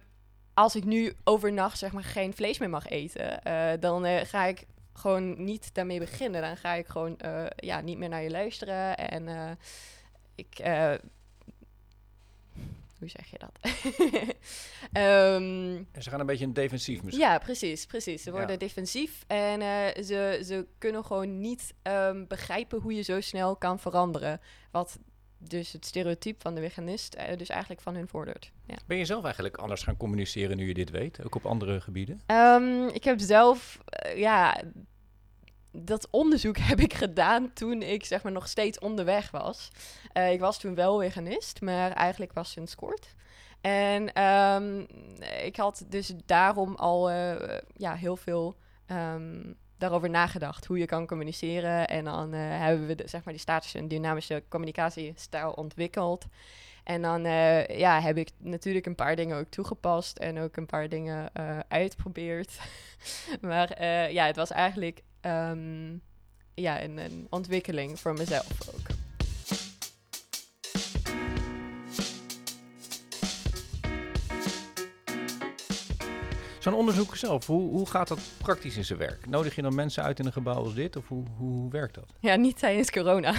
als 0.54 0.76
ik 0.76 0.84
nu 0.84 1.14
overnacht 1.24 1.78
zeg 1.78 1.92
maar 1.92 2.04
geen 2.04 2.34
vlees 2.34 2.60
meer 2.60 2.70
mag 2.70 2.88
eten, 2.88 3.40
dan 3.80 4.06
ga 4.26 4.46
ik 4.46 4.66
gewoon 4.98 5.44
niet 5.44 5.74
daarmee 5.74 6.00
beginnen. 6.00 6.42
Dan 6.42 6.58
ga 6.58 6.74
ik 6.74 6.88
gewoon 6.88 7.18
eh, 7.18 7.46
ja, 7.56 7.82
niet 7.82 7.98
meer 7.98 8.10
naar 8.10 8.24
je 8.24 8.30
luisteren 8.30 8.98
en 8.98 9.28
eh, 9.28 9.52
ik... 10.36 10.60
eh, 10.60 10.94
hoe 13.00 13.10
zeg 13.10 13.30
je 13.30 13.38
dat? 13.40 13.52
En 14.92 15.88
ze 16.00 16.10
gaan 16.10 16.20
een 16.20 16.26
beetje 16.26 16.46
een 16.46 16.54
defensief 16.54 17.04
misschien. 17.04 17.24
ja, 17.26 17.38
precies, 17.38 17.86
precies. 17.86 18.24
Ze 18.24 18.32
worden 18.32 18.52
Ja. 18.52 18.58
defensief 18.58 19.24
en 19.28 19.62
ze, 20.06 20.42
ze 20.46 20.66
kunnen 20.78 21.06
gewoon 21.06 21.40
niet 21.42 21.74
ehm, 21.82 22.26
begrijpen 22.28 22.80
hoe 22.82 22.94
je 22.96 23.02
zo 23.02 23.22
snel 23.22 23.56
kan 23.56 23.80
veranderen. 23.80 24.42
Wat 24.72 25.00
dus 25.38 25.72
het 25.72 25.86
stereotype 25.86 26.42
van 26.42 26.56
de 26.56 26.62
veganist 26.62 27.14
eh, 27.14 27.38
dus 27.38 27.50
eigenlijk 27.50 27.82
van 27.82 27.96
hun 27.96 28.08
vordert. 28.08 28.52
Ja. 28.66 28.76
Ben 28.86 28.98
je 28.98 29.06
zelf 29.06 29.24
eigenlijk 29.24 29.58
anders 29.58 29.84
gaan 29.84 29.98
communiceren 29.98 30.58
nu 30.58 30.68
je 30.68 30.74
dit 30.74 30.90
weet? 30.90 31.26
Ook 31.26 31.36
op 31.36 31.46
andere 31.46 31.82
gebieden? 31.82 32.22
Ehm, 32.26 32.88
ik 32.88 33.04
heb 33.04 33.20
zelf, 33.20 33.80
eh, 33.86 34.18
ja, 34.18 34.62
dat 35.72 36.08
onderzoek 36.12 36.58
heb 36.72 36.80
ik 36.80 36.94
gedaan 36.94 37.54
toen 37.54 37.82
ik 37.82 38.06
zeg 38.06 38.24
maar 38.24 38.32
nog 38.32 38.48
steeds 38.48 38.80
onderweg 38.80 39.32
was. 39.32 39.70
Eh, 40.14 40.32
ik 40.32 40.40
was 40.40 40.60
toen 40.60 40.76
wel 40.76 41.00
veganist, 41.00 41.62
maar 41.62 41.92
eigenlijk 41.92 42.34
was 42.34 42.52
sinds 42.52 42.76
kort. 42.76 43.16
En 43.62 44.14
ehm, 44.14 44.86
ik 45.44 45.56
had 45.56 45.86
dus 45.88 46.14
daarom 46.26 46.76
al 46.76 47.10
ja, 47.74 47.96
heel 47.96 48.16
veel 48.16 48.58
ehm, 48.86 49.54
daarover 49.78 50.10
nagedacht. 50.10 50.66
Hoe 50.66 50.78
je 50.78 50.86
kan 50.86 51.08
communiceren. 51.08 51.88
En 51.88 52.04
dan 52.04 52.34
eh, 52.34 52.40
hebben 52.42 52.88
we 52.88 52.96
de, 52.96 53.08
zeg 53.08 53.24
maar 53.24 53.34
die 53.34 53.42
statische 53.42 53.78
en 53.78 53.88
dynamische 53.88 54.44
communicatiestijl 54.50 55.52
ontwikkeld. 55.52 56.26
En 56.84 57.02
dan 57.02 57.26
eh, 57.26 57.80
ja, 57.80 58.02
heb 58.02 58.18
ik 58.18 58.30
natuurlijk 58.38 58.86
een 58.86 58.96
paar 58.96 59.16
dingen 59.16 59.38
ook 59.38 59.50
toegepast 59.50 60.18
en 60.18 60.40
ook 60.40 60.56
een 60.56 60.66
paar 60.66 60.90
dingen 60.90 61.30
uh, 61.40 61.60
uitgeprobeerd. 61.68 62.60
maar 63.42 63.84
ja, 64.12 64.26
het 64.26 64.36
was 64.36 64.52
eigenlijk 64.52 65.02
ehm, 65.22 65.96
ja, 66.54 66.84
een 66.84 67.28
ontwikkeling 67.30 68.00
voor 68.00 68.14
mezelf 68.14 68.70
ook. 68.74 68.97
Zo'n 76.68 76.76
onderzoek 76.76 77.16
zelf, 77.16 77.46
hoe, 77.46 77.70
hoe 77.70 77.90
gaat 77.90 78.08
dat 78.08 78.20
praktisch 78.38 78.78
in 78.78 78.86
zijn 78.86 79.00
werk? 79.00 79.26
Nodig 79.26 79.56
je 79.56 79.62
dan 79.62 79.76
mensen 79.76 80.04
uit 80.04 80.20
in 80.20 80.26
een 80.26 80.32
gebouw 80.32 80.56
als 80.56 80.74
dit? 80.74 80.96
Of 80.96 81.08
hoe, 81.08 81.24
hoe, 81.38 81.72
werkt 81.72 81.96
dat? 81.96 82.14
Ja, 82.20 82.36
niet 82.36 82.60
tijdens 82.60 82.92
corona. 82.92 83.34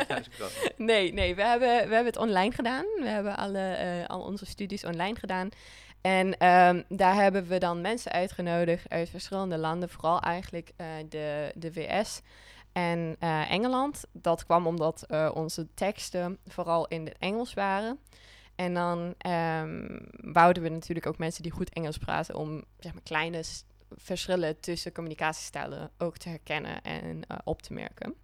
nee, 0.76 1.12
nee 1.12 1.34
we, 1.34 1.42
hebben, 1.42 1.68
we 1.68 1.94
hebben 1.94 2.04
het 2.04 2.16
online 2.16 2.52
gedaan. 2.52 2.84
We 3.00 3.08
hebben 3.08 3.36
alle, 3.36 3.76
uh, 4.00 4.06
al 4.06 4.20
onze 4.20 4.46
studies 4.46 4.84
online 4.84 5.18
gedaan. 5.18 5.48
En 6.00 6.26
um, 6.26 6.84
daar 6.88 7.14
hebben 7.14 7.46
we 7.46 7.58
dan 7.58 7.80
mensen 7.80 8.12
uitgenodigd 8.12 8.88
uit 8.88 9.10
verschillende 9.10 9.58
landen, 9.58 9.88
vooral 9.88 10.20
eigenlijk 10.20 10.72
uh, 10.76 10.86
de, 11.08 11.52
de 11.54 11.72
VS 11.72 12.20
en 12.72 13.16
uh, 13.20 13.50
Engeland. 13.50 14.04
Dat 14.12 14.46
kwam 14.46 14.66
omdat 14.66 15.06
onze 15.34 15.66
teksten 15.74 16.38
vooral 16.46 16.86
in 16.86 17.04
het 17.04 17.16
Engels 17.18 17.54
waren. 17.54 17.98
En 18.56 18.74
dan 18.74 19.14
um, 19.32 20.00
wouden 20.32 20.62
we 20.62 20.68
natuurlijk 20.68 21.06
ook 21.06 21.18
mensen 21.18 21.42
die 21.42 21.52
goed 21.52 21.72
Engels 21.72 21.98
praten 21.98 22.34
om 22.34 22.64
zeg 22.78 22.92
maar 22.92 23.02
kleine 23.02 23.42
verschillen 23.90 24.60
tussen 24.60 24.92
communicatiestijlen 24.92 25.90
ook 25.98 26.16
te 26.16 26.28
herkennen 26.28 26.82
en 26.82 27.22
uh, 27.30 27.38
op 27.44 27.62
te 27.62 27.72
merken. 27.72 28.14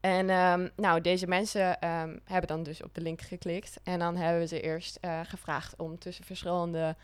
En 0.00 0.30
um, 0.30 0.70
nou, 0.76 1.00
deze 1.00 1.26
mensen 1.26 1.88
um, 1.88 2.20
hebben 2.24 2.48
dan 2.48 2.62
dus 2.62 2.82
op 2.82 2.94
de 2.94 3.00
link 3.00 3.20
geklikt. 3.20 3.80
En 3.82 3.98
dan 3.98 4.16
hebben 4.16 4.40
we 4.40 4.46
ze 4.46 4.60
eerst 4.60 4.98
uh, 5.00 5.20
gevraagd 5.24 5.76
om 5.76 5.98
tussen 5.98 6.24
verschillende 6.24 6.96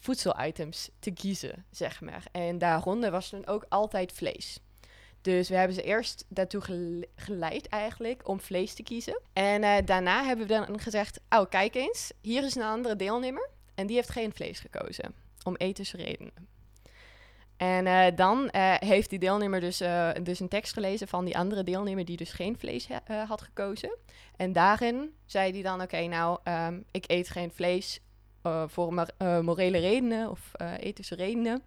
voedselitems 0.00 0.90
te 0.98 1.10
kiezen, 1.10 1.64
zeg 1.70 2.00
maar. 2.00 2.24
En 2.32 2.58
daaronder 2.58 3.10
was 3.10 3.30
dan 3.30 3.46
ook 3.46 3.66
altijd 3.68 4.12
vlees. 4.12 4.60
Dus 5.24 5.48
we 5.48 5.56
hebben 5.56 5.74
ze 5.76 5.82
eerst 5.82 6.24
daartoe 6.28 6.62
geleid 7.16 7.68
eigenlijk 7.68 8.28
om 8.28 8.40
vlees 8.40 8.74
te 8.74 8.82
kiezen. 8.82 9.20
En 9.32 9.62
uh, 9.62 9.76
daarna 9.84 10.24
hebben 10.24 10.46
we 10.46 10.54
dan 10.54 10.80
gezegd, 10.80 11.20
oh 11.28 11.48
kijk 11.48 11.74
eens, 11.74 12.12
hier 12.20 12.44
is 12.44 12.54
een 12.54 12.62
andere 12.62 12.96
deelnemer. 12.96 13.48
En 13.74 13.86
die 13.86 13.96
heeft 13.96 14.10
geen 14.10 14.32
vlees 14.32 14.60
gekozen, 14.60 15.14
om 15.42 15.56
ethische 15.56 15.96
redenen. 15.96 16.32
En 17.56 17.86
uh, 17.86 18.06
dan 18.14 18.50
uh, 18.52 18.74
heeft 18.78 19.10
die 19.10 19.18
deelnemer 19.18 19.60
dus, 19.60 19.82
dus 20.22 20.40
een 20.40 20.48
tekst 20.48 20.72
gelezen 20.72 21.08
van 21.08 21.24
die 21.24 21.38
andere 21.38 21.64
deelnemer 21.64 22.04
die 22.04 22.16
dus 22.16 22.32
geen 22.32 22.58
vlees 22.58 22.88
had 23.26 23.42
gekozen. 23.42 23.96
En 24.36 24.52
daarin 24.52 25.14
zei 25.26 25.52
hij 25.52 25.62
dan, 25.62 25.82
oké, 25.82 26.06
nou, 26.06 26.38
um, 26.44 26.84
ik 26.90 27.04
eet 27.06 27.28
geen 27.28 27.50
vlees 27.50 28.00
voor 28.66 29.06
morele 29.42 29.78
redenen 29.78 30.30
of 30.30 30.52
ethische 30.78 31.14
redenen. 31.14 31.62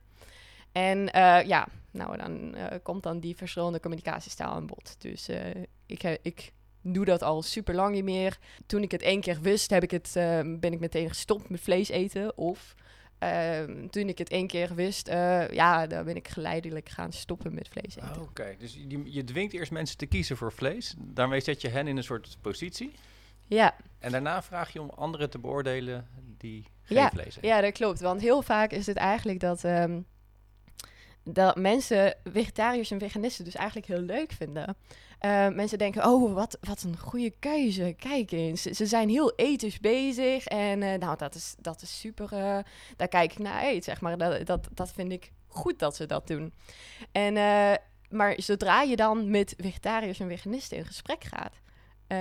En 0.71 1.09
ja, 1.47 1.67
nou, 1.97 2.17
dan 2.17 2.55
uh, 2.55 2.65
komt 2.83 3.03
dan 3.03 3.19
die 3.19 3.35
verschillende 3.35 3.79
communicatiestijl 3.79 4.49
aan 4.49 4.65
bod. 4.65 4.95
Dus 4.97 5.29
uh, 5.29 5.37
ik, 5.85 6.19
ik 6.21 6.51
doe 6.81 7.05
dat 7.05 7.23
al 7.23 7.41
super 7.41 7.75
lang 7.75 7.93
niet 7.93 8.03
meer. 8.03 8.37
Toen 8.65 8.81
ik 8.81 8.91
het 8.91 9.01
één 9.01 9.21
keer 9.21 9.41
wist, 9.41 9.69
heb 9.69 9.83
ik 9.83 9.91
het, 9.91 10.07
uh, 10.07 10.39
ben 10.59 10.73
ik 10.73 10.79
meteen 10.79 11.07
gestopt 11.07 11.49
met 11.49 11.61
vlees 11.61 11.89
eten. 11.89 12.37
Of 12.37 12.75
ehm, 13.17 13.87
toen 13.87 14.09
ik 14.09 14.17
het 14.17 14.29
één 14.29 14.47
keer 14.47 14.75
wist, 14.75 15.07
ja, 15.51 15.87
dan 15.87 16.05
ben 16.05 16.15
ik 16.15 16.27
geleidelijk 16.27 16.89
gaan 16.89 17.11
stoppen 17.11 17.53
met 17.53 17.67
vlees 17.67 17.95
eten. 17.95 18.15
Oh, 18.15 18.21
Oké, 18.21 18.55
dus 18.57 18.73
je, 18.87 19.01
je 19.11 19.23
dwingt 19.23 19.53
eerst 19.53 19.71
mensen 19.71 19.97
te 19.97 20.05
kiezen 20.05 20.37
voor 20.37 20.51
vlees. 20.51 20.95
Daarmee 20.97 21.41
zet 21.41 21.61
je 21.61 21.69
hen 21.69 21.87
in 21.87 21.97
een 21.97 22.03
soort 22.03 22.37
positie. 22.41 22.93
Ja. 23.45 23.75
En 23.99 24.11
daarna 24.11 24.43
vraag 24.43 24.73
je 24.73 24.81
om 24.81 24.89
anderen 24.89 25.29
te 25.29 25.39
beoordelen 25.39 26.07
die 26.37 26.65
geen 26.81 26.97
ja, 26.97 27.09
vlees 27.09 27.35
eten. 27.37 27.47
Ja, 27.47 27.61
dat 27.61 27.71
klopt. 27.71 27.99
Want 27.99 28.21
heel 28.21 28.41
vaak 28.41 28.71
is 28.71 28.85
het 28.85 28.97
eigenlijk 28.97 29.39
dat... 29.39 29.63
Um, 29.63 30.05
dat 31.29 31.55
mensen 31.55 32.15
vegetariërs 32.23 32.91
en 32.91 32.99
veganisten 32.99 33.45
dus 33.45 33.55
eigenlijk 33.55 33.87
heel 33.87 34.01
leuk 34.01 34.31
vinden. 34.31 34.75
Uh, 35.25 35.47
mensen 35.49 35.77
denken, 35.77 36.05
oh, 36.05 36.33
wat, 36.33 36.57
wat 36.61 36.83
een 36.83 36.97
goede 36.97 37.33
keuze. 37.39 37.95
Kijk 37.99 38.31
eens, 38.31 38.61
ze 38.61 38.85
zijn 38.85 39.09
heel 39.09 39.35
ethisch 39.35 39.79
bezig. 39.79 40.45
En 40.45 40.81
uh, 40.81 40.93
nou, 40.93 41.17
dat 41.17 41.35
is, 41.35 41.55
dat 41.59 41.81
is 41.81 41.99
super, 41.99 42.33
uh, 42.33 42.57
daar 42.95 43.07
kijk 43.07 43.31
ik 43.31 43.39
naar 43.39 43.61
uit, 43.61 43.83
zeg 43.83 44.01
maar. 44.01 44.17
Dat, 44.17 44.45
dat, 44.45 44.67
dat 44.71 44.91
vind 44.91 45.11
ik 45.11 45.31
goed 45.47 45.79
dat 45.79 45.95
ze 45.95 46.05
dat 46.05 46.27
doen. 46.27 46.53
En, 47.11 47.33
maar 48.09 48.33
zodra 48.37 48.81
je 48.81 48.95
dan 48.95 49.29
met 49.29 49.53
vegetariërs 49.57 50.19
en 50.19 50.29
veganisten 50.29 50.77
in 50.77 50.85
gesprek 50.85 51.23
gaat, 51.23 51.53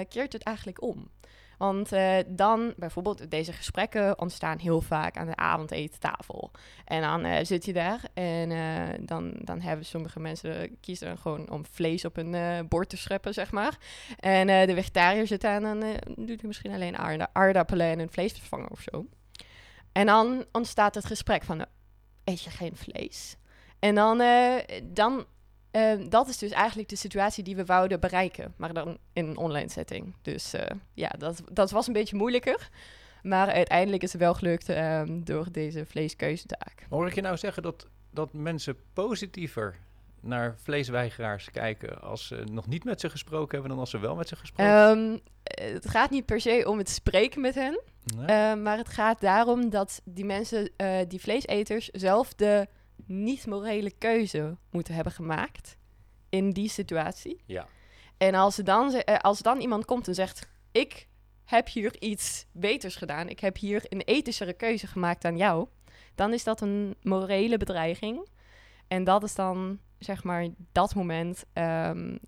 keert 0.08 0.32
het 0.32 0.42
eigenlijk 0.42 0.82
om. 0.82 1.10
Want 1.58 1.92
uh, 1.92 2.16
dan, 2.26 2.74
bijvoorbeeld, 2.76 3.30
deze 3.30 3.52
gesprekken 3.52 4.18
ontstaan 4.18 4.58
heel 4.58 4.80
vaak 4.80 5.16
aan 5.16 5.26
de 5.26 5.36
avondetentafel. 5.36 6.50
En 6.84 7.00
dan 7.00 7.26
uh, 7.26 7.36
zit 7.42 7.64
je 7.64 7.72
daar 7.72 8.00
en 8.14 8.50
uh, 8.50 8.88
dan, 9.00 9.32
dan 9.34 9.60
hebben 9.60 9.86
sommige 9.86 10.20
mensen 10.20 10.80
kiezen 10.80 11.18
gewoon 11.18 11.50
om 11.50 11.66
vlees 11.66 12.04
op 12.04 12.16
een 12.16 12.68
bord 12.68 12.88
te 12.88 12.96
scheppen, 12.96 13.34
zeg 13.34 13.50
maar. 13.50 13.78
En 14.20 14.46
de 14.46 14.74
vegetariër 14.74 15.26
zit 15.26 15.44
aan 15.44 15.64
en 15.64 15.80
dan 15.80 16.26
doet 16.26 16.40
hij 16.40 16.46
misschien 16.46 16.72
alleen 16.72 16.98
aardappelen 17.32 17.86
en 17.86 17.98
een 17.98 18.10
vleesvervanger 18.10 18.70
of 18.70 18.80
zo. 18.80 19.06
En 19.92 20.06
dan 20.06 20.44
ontstaat 20.52 20.94
het 20.94 21.06
gesprek 21.06 21.44
van, 21.44 21.64
eet 22.24 22.42
je 22.42 22.50
geen 22.50 22.76
vlees? 22.76 23.36
En 23.78 23.94
dan, 23.94 24.22
dan 24.84 25.26
Uh, 25.76 26.08
dat 26.08 26.28
is 26.28 26.38
dus 26.38 26.50
eigenlijk 26.50 26.88
de 26.88 26.96
situatie 26.96 27.44
die 27.44 27.56
we 27.56 27.64
wouden 27.64 28.00
bereiken, 28.00 28.54
maar 28.56 28.72
dan 28.72 28.98
in 29.12 29.26
een 29.26 29.36
online 29.36 29.68
setting. 29.68 30.14
Dus 30.22 30.54
uh, 30.54 30.60
ja, 30.94 31.08
dat, 31.18 31.42
dat 31.52 31.70
was 31.70 31.86
een 31.86 31.92
beetje 31.92 32.16
moeilijker. 32.16 32.68
Maar 33.22 33.52
uiteindelijk 33.52 34.02
is 34.02 34.12
het 34.12 34.20
wel 34.20 34.34
gelukt 34.34 34.68
um, 34.68 35.24
door 35.24 35.46
deze 35.52 35.86
vleeskeuzetaak. 35.86 36.86
Hoor 36.88 37.06
ik 37.06 37.14
je 37.14 37.20
nou 37.20 37.36
zeggen 37.36 37.62
dat, 37.62 37.86
dat 38.10 38.32
mensen 38.32 38.76
positiever 38.92 39.76
naar 40.20 40.54
vleesweigeraars 40.62 41.50
kijken 41.50 42.00
als 42.00 42.26
ze 42.26 42.44
nog 42.52 42.66
niet 42.66 42.84
met 42.84 43.00
ze 43.00 43.10
gesproken 43.10 43.52
hebben 43.52 43.70
dan 43.70 43.78
als 43.78 43.90
ze 43.90 43.98
wel 43.98 44.14
met 44.14 44.28
ze 44.28 44.36
gesproken 44.36 44.72
hebben? 44.72 44.98
Um, 44.98 45.20
het 45.72 45.88
gaat 45.88 46.10
niet 46.10 46.26
per 46.26 46.40
se 46.40 46.64
om 46.66 46.78
het 46.78 46.88
spreken 46.88 47.40
met 47.40 47.54
hen, 47.54 47.80
nee. 48.16 48.22
uh, 48.22 48.62
maar 48.62 48.76
het 48.76 48.88
gaat 48.88 49.20
daarom 49.20 49.70
dat 49.70 50.00
die 50.04 50.24
mensen, 50.24 50.70
uh, 50.76 50.98
die 51.08 51.20
vleeseters, 51.20 51.88
zelf 51.88 52.34
de 52.34 52.66
niet-morele 53.06 53.90
keuze 53.90 54.56
moeten 54.70 54.94
hebben 54.94 55.12
gemaakt 55.12 55.76
in 56.28 56.50
die 56.50 56.68
situatie. 56.68 57.42
Ja. 57.46 57.66
En 58.16 58.34
als 58.34 58.58
er, 58.58 58.64
dan, 58.64 58.94
eh, 58.94 59.18
als 59.18 59.38
er 59.38 59.44
dan 59.44 59.60
iemand 59.60 59.84
komt 59.84 60.08
en 60.08 60.14
zegt: 60.14 60.48
Ik 60.72 61.06
heb 61.44 61.68
hier 61.68 62.00
iets 62.00 62.46
beters 62.52 62.96
gedaan, 62.96 63.28
ik 63.28 63.40
heb 63.40 63.56
hier 63.56 63.84
een 63.88 64.00
ethischere 64.00 64.52
keuze 64.52 64.86
gemaakt 64.86 65.22
dan 65.22 65.36
jou, 65.36 65.66
dan 66.14 66.32
is 66.32 66.44
dat 66.44 66.60
een 66.60 66.96
morele 67.02 67.56
bedreiging. 67.56 68.28
En 68.88 69.04
dat 69.04 69.22
is 69.22 69.34
dan, 69.34 69.78
zeg 69.98 70.24
maar, 70.24 70.48
dat 70.72 70.94
moment 70.94 71.44
um, 71.54 72.18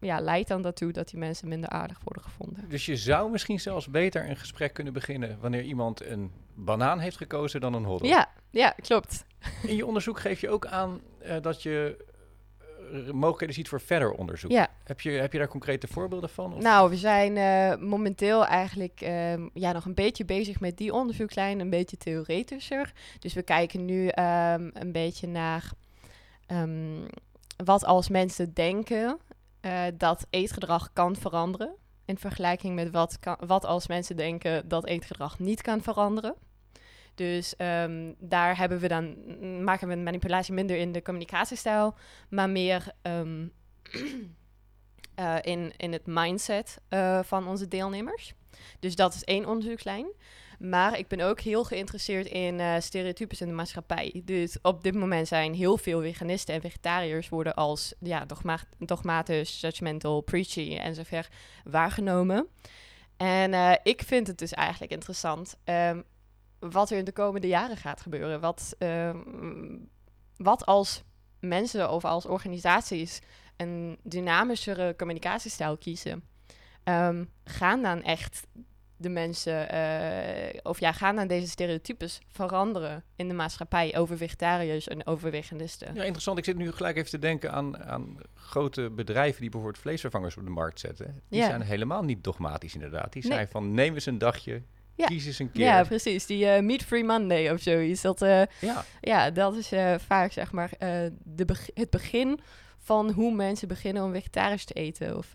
ja, 0.00 0.20
leidt 0.20 0.48
dan 0.48 0.62
daartoe 0.62 0.92
dat 0.92 1.08
die 1.08 1.18
mensen 1.18 1.48
minder 1.48 1.68
aardig 1.68 2.00
worden 2.04 2.22
gevonden. 2.22 2.68
Dus 2.68 2.86
je 2.86 2.96
zou 2.96 3.30
misschien 3.30 3.60
zelfs 3.60 3.88
beter 3.88 4.28
een 4.28 4.36
gesprek 4.36 4.72
kunnen 4.72 4.92
beginnen 4.92 5.38
wanneer 5.40 5.62
iemand 5.62 6.04
een 6.04 6.32
banaan 6.54 6.98
heeft 6.98 7.16
gekozen 7.16 7.60
dan 7.60 7.74
een 7.74 7.84
hotdog. 7.84 8.10
Ja, 8.10 8.28
ja, 8.50 8.70
klopt. 8.70 9.24
In 9.62 9.76
je 9.76 9.86
onderzoek 9.86 10.20
geef 10.20 10.40
je 10.40 10.48
ook 10.48 10.66
aan 10.66 11.00
uh, 11.22 11.36
dat 11.40 11.62
je 11.62 12.04
uh, 12.92 13.10
mogelijkheden 13.10 13.54
ziet 13.54 13.68
voor 13.68 13.80
verder 13.80 14.10
onderzoek. 14.12 14.50
Ja. 14.50 14.68
Heb, 14.84 15.00
je, 15.00 15.10
heb 15.10 15.32
je 15.32 15.38
daar 15.38 15.48
concrete 15.48 15.86
voorbeelden 15.86 16.30
van? 16.30 16.54
Of? 16.54 16.62
Nou, 16.62 16.90
we 16.90 16.96
zijn 16.96 17.36
uh, 17.36 17.88
momenteel 17.88 18.46
eigenlijk 18.46 19.00
ja, 19.52 19.72
nog 19.72 19.84
een 19.84 19.94
beetje 19.94 20.24
bezig 20.24 20.60
met 20.60 20.76
die 20.76 20.92
onderzoekslijn, 20.92 21.60
een 21.60 21.70
beetje 21.70 21.96
theoretischer. 21.96 22.92
Dus 23.18 23.34
we 23.34 23.42
kijken 23.42 23.84
nu 23.84 24.04
um, 24.04 24.70
een 24.72 24.92
beetje 24.92 25.26
naar 25.26 25.70
um, 26.48 27.06
wat 27.64 27.84
als 27.84 28.08
mensen 28.08 28.54
denken 28.54 29.18
dat 29.94 30.26
eetgedrag 30.30 30.92
kan 30.92 31.16
veranderen. 31.16 31.74
In 32.04 32.18
vergelijking 32.18 32.74
met 32.74 32.90
wat, 32.90 33.18
kan, 33.18 33.36
wat 33.46 33.64
als 33.64 33.86
mensen 33.86 34.16
denken 34.16 34.68
dat 34.68 34.86
eetgedrag 34.86 35.38
niet 35.38 35.62
kan 35.62 35.82
veranderen. 35.82 36.34
Dus 37.16 37.54
um, 37.58 38.14
daar 38.18 38.56
hebben 38.56 38.78
we 38.78 38.88
dan, 38.88 39.14
maken 39.64 39.88
we 39.88 39.94
een 39.94 40.02
manipulatie 40.02 40.54
minder 40.54 40.76
in 40.76 40.92
de 40.92 41.02
communicatiestijl, 41.02 41.94
maar 42.28 42.50
meer 42.50 42.92
um, 43.02 43.52
uh, 45.20 45.36
in, 45.52 45.72
in 45.76 45.92
het 45.92 46.06
mindset 46.06 46.80
uh, 46.90 47.22
van 47.22 47.48
onze 47.48 47.68
deelnemers. 47.68 48.34
Dus 48.80 48.96
dat 48.96 49.14
is 49.14 49.24
één 49.24 49.46
onderzoekslijn. 49.46 50.06
Maar 50.58 50.98
ik 50.98 51.08
ben 51.08 51.20
ook 51.20 51.40
heel 51.40 51.64
geïnteresseerd 51.64 52.26
in 52.26 52.58
uh, 52.58 52.74
stereotypes 52.78 53.40
in 53.40 53.46
de 53.46 53.52
maatschappij. 53.52 54.22
Dus 54.24 54.58
op 54.62 54.82
dit 54.82 54.94
moment 54.94 55.28
zijn 55.28 55.54
heel 55.54 55.76
veel 55.76 56.00
veganisten 56.00 56.54
en 56.54 56.60
vegetariërs 56.60 57.28
worden 57.28 57.54
als 57.54 57.94
ja, 58.00 58.24
dogma 58.24 58.58
dogmatisch, 58.78 59.60
judgmental, 59.60 60.20
preachy 60.20 60.76
en 60.76 60.94
zover 60.94 61.28
waargenomen. 61.64 62.48
En 63.16 63.54
eh, 63.54 63.72
ik 63.82 64.02
vind 64.02 64.26
het 64.26 64.38
dus 64.38 64.52
eigenlijk 64.52 64.92
interessant 64.92 65.56
ehm, 65.64 66.00
wat 66.70 66.90
er 66.90 66.98
in 66.98 67.04
de 67.04 67.12
komende 67.12 67.46
jaren 67.48 67.76
gaat 67.76 68.00
gebeuren. 68.00 68.40
Wat, 68.40 68.74
ehm, 68.78 69.18
wat 70.36 70.66
als 70.66 71.02
mensen 71.40 71.90
of 71.90 72.04
als 72.04 72.26
organisaties 72.26 73.18
een 73.56 73.98
dynamischere 74.02 74.94
communicatiestijl 74.96 75.76
kiezen, 75.76 76.22
ehm, 76.84 77.24
gaan 77.44 77.82
dan 77.82 78.02
echt 78.02 78.46
de 78.98 79.08
mensen, 79.08 79.68
eh, 79.70 80.58
of 80.62 80.80
ja, 80.80 80.92
gaan 80.92 81.16
dan 81.16 81.26
deze 81.26 81.48
stereotypes 81.48 82.20
veranderen 82.30 83.04
in 83.16 83.28
de 83.28 83.34
maatschappij 83.34 83.96
over 83.98 84.16
vegetariërs 84.16 84.88
en 84.88 85.06
over 85.06 85.30
veganisten? 85.30 85.94
Ja, 85.94 86.02
interessant. 86.02 86.38
Ik 86.38 86.44
zit 86.44 86.56
nu 86.56 86.72
gelijk 86.72 86.96
even 86.96 87.10
te 87.10 87.18
denken 87.18 87.52
aan, 87.52 87.78
aan 87.84 88.16
grote 88.34 88.90
bedrijven 88.90 89.40
die 89.40 89.50
bijvoorbeeld 89.50 89.82
vleesvervangers 89.82 90.36
op 90.36 90.44
de 90.44 90.50
markt 90.50 90.80
zetten. 90.80 91.22
Die 91.28 91.40
Ja. 91.40 91.46
zijn 91.46 91.62
helemaal 91.62 92.02
niet 92.02 92.24
dogmatisch 92.24 92.74
inderdaad. 92.74 93.12
Die 93.12 93.22
Nee. 93.22 93.32
zijn 93.32 93.48
van 93.48 93.74
neem 93.74 93.94
eens 93.94 94.06
een 94.06 94.18
dagje, 94.18 94.62
Ja. 94.96 95.06
kies 95.06 95.26
eens 95.26 95.38
een 95.38 95.52
keer. 95.52 95.64
Ja, 95.64 95.84
precies. 95.84 96.26
Die 96.26 96.46
eh, 96.48 96.62
Meat 96.62 96.82
Free 96.82 97.04
Monday 97.04 97.50
of 97.50 97.60
zoiets. 97.60 98.00
Dat, 98.02 98.22
eh, 98.22 98.42
Ja. 98.60 98.84
ja, 99.00 99.30
dat 99.30 99.56
is 99.56 99.72
eh, 99.72 99.94
vaak 100.06 100.32
zeg 100.32 100.52
maar 100.52 100.70
de 101.24 101.44
beg- 101.44 101.70
het 101.74 101.90
begin 101.90 102.40
van 102.78 103.10
hoe 103.10 103.34
mensen 103.34 103.68
beginnen 103.68 104.02
om 104.04 104.12
vegetarisch 104.12 104.64
te 104.64 104.74
eten. 104.74 105.16
Of, 105.16 105.26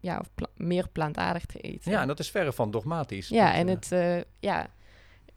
ja, 0.00 0.18
of 0.18 0.28
pla- 0.34 0.46
meer 0.56 0.88
plantaardig 0.88 1.46
te 1.46 1.58
eten. 1.60 1.90
ja, 1.90 2.00
en 2.00 2.06
dat 2.06 2.18
is 2.18 2.30
verre 2.30 2.52
van 2.52 2.70
dogmatisch. 2.70 3.28
Ja, 3.28 3.46
Dat, 3.46 3.54
en 3.54 3.68
het 3.68 4.24
ja, 4.40 4.66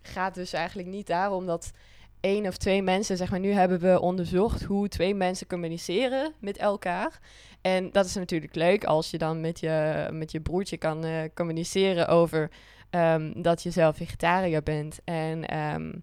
gaat 0.01 0.35
dus 0.35 0.53
eigenlijk 0.53 0.87
niet 0.87 1.07
daarom 1.07 1.45
dat 1.45 1.71
één 2.19 2.47
of 2.47 2.57
twee 2.57 2.81
mensen, 2.81 3.17
zeg 3.17 3.29
maar, 3.31 3.39
nu 3.39 3.51
hebben 3.51 3.79
we 3.79 3.99
onderzocht 4.01 4.63
hoe 4.63 4.87
twee 4.87 5.15
mensen 5.15 5.47
communiceren 5.47 6.33
met 6.39 6.57
elkaar. 6.57 7.19
En 7.61 7.91
dat 7.91 8.05
is 8.05 8.15
natuurlijk 8.15 8.55
leuk 8.55 8.83
als 8.83 9.11
je 9.11 9.17
dan 9.17 9.41
met 9.41 9.59
je, 9.59 10.07
met 10.11 10.31
je 10.31 10.39
broertje 10.41 10.77
kan 10.77 11.05
communiceren 11.33 12.07
over 12.07 12.49
ehm, 12.97 13.41
dat 13.41 13.63
je 13.63 13.71
zelf 13.71 13.95
vegetariër 13.97 14.63
bent. 14.63 14.99
En 15.03 15.45
ehm, 15.47 15.93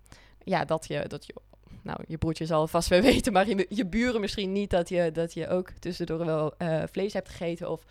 ja, 0.45 0.65
dat 0.65 0.87
je, 0.87 1.05
dat 1.09 1.27
je, 1.27 1.35
nou, 1.83 1.99
je 2.07 2.19
broertje 2.19 2.47
zal 2.47 2.67
vast 2.67 2.89
wel 2.89 3.01
weten, 3.13 3.33
maar 3.33 3.49
je, 3.69 3.87
buren 3.87 4.21
misschien 4.21 4.53
niet 4.53 4.71
dat 4.71 4.89
je, 4.89 5.11
dat 5.13 5.35
je 5.35 5.49
ook 5.49 5.71
tussendoor 5.71 6.25
wel 6.27 6.55
eh, 6.59 6.83
vlees 6.91 7.13
hebt 7.13 7.29
gegeten 7.29 7.71
of 7.71 7.83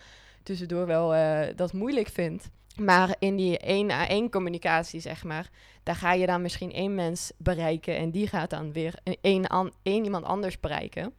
tussendoor 0.44 0.86
wel 0.86 1.16
eh, 1.16 1.56
dat 1.56 1.74
moeilijk 1.74 2.08
vindt. 2.08 2.50
Maar 2.76 3.16
in 3.20 3.36
die 3.36 3.58
één 3.58 3.92
à 3.92 4.08
één 4.08 4.30
communicatie, 4.30 5.00
zeg 5.00 5.24
maar, 5.24 5.50
daar 5.84 5.96
ga 5.96 6.14
je 6.14 6.26
dan 6.26 6.42
misschien 6.42 6.72
één 6.72 6.96
mens 6.96 7.32
bereiken 7.38 7.98
en 7.98 8.12
die 8.12 8.28
gaat 8.28 8.50
dan 8.50 8.72
weer 8.74 8.94
een- 9.04 9.18
één, 9.22 9.72
één 9.84 10.04
iemand 10.04 10.26
anders 10.26 10.60
bereiken. 10.60 11.14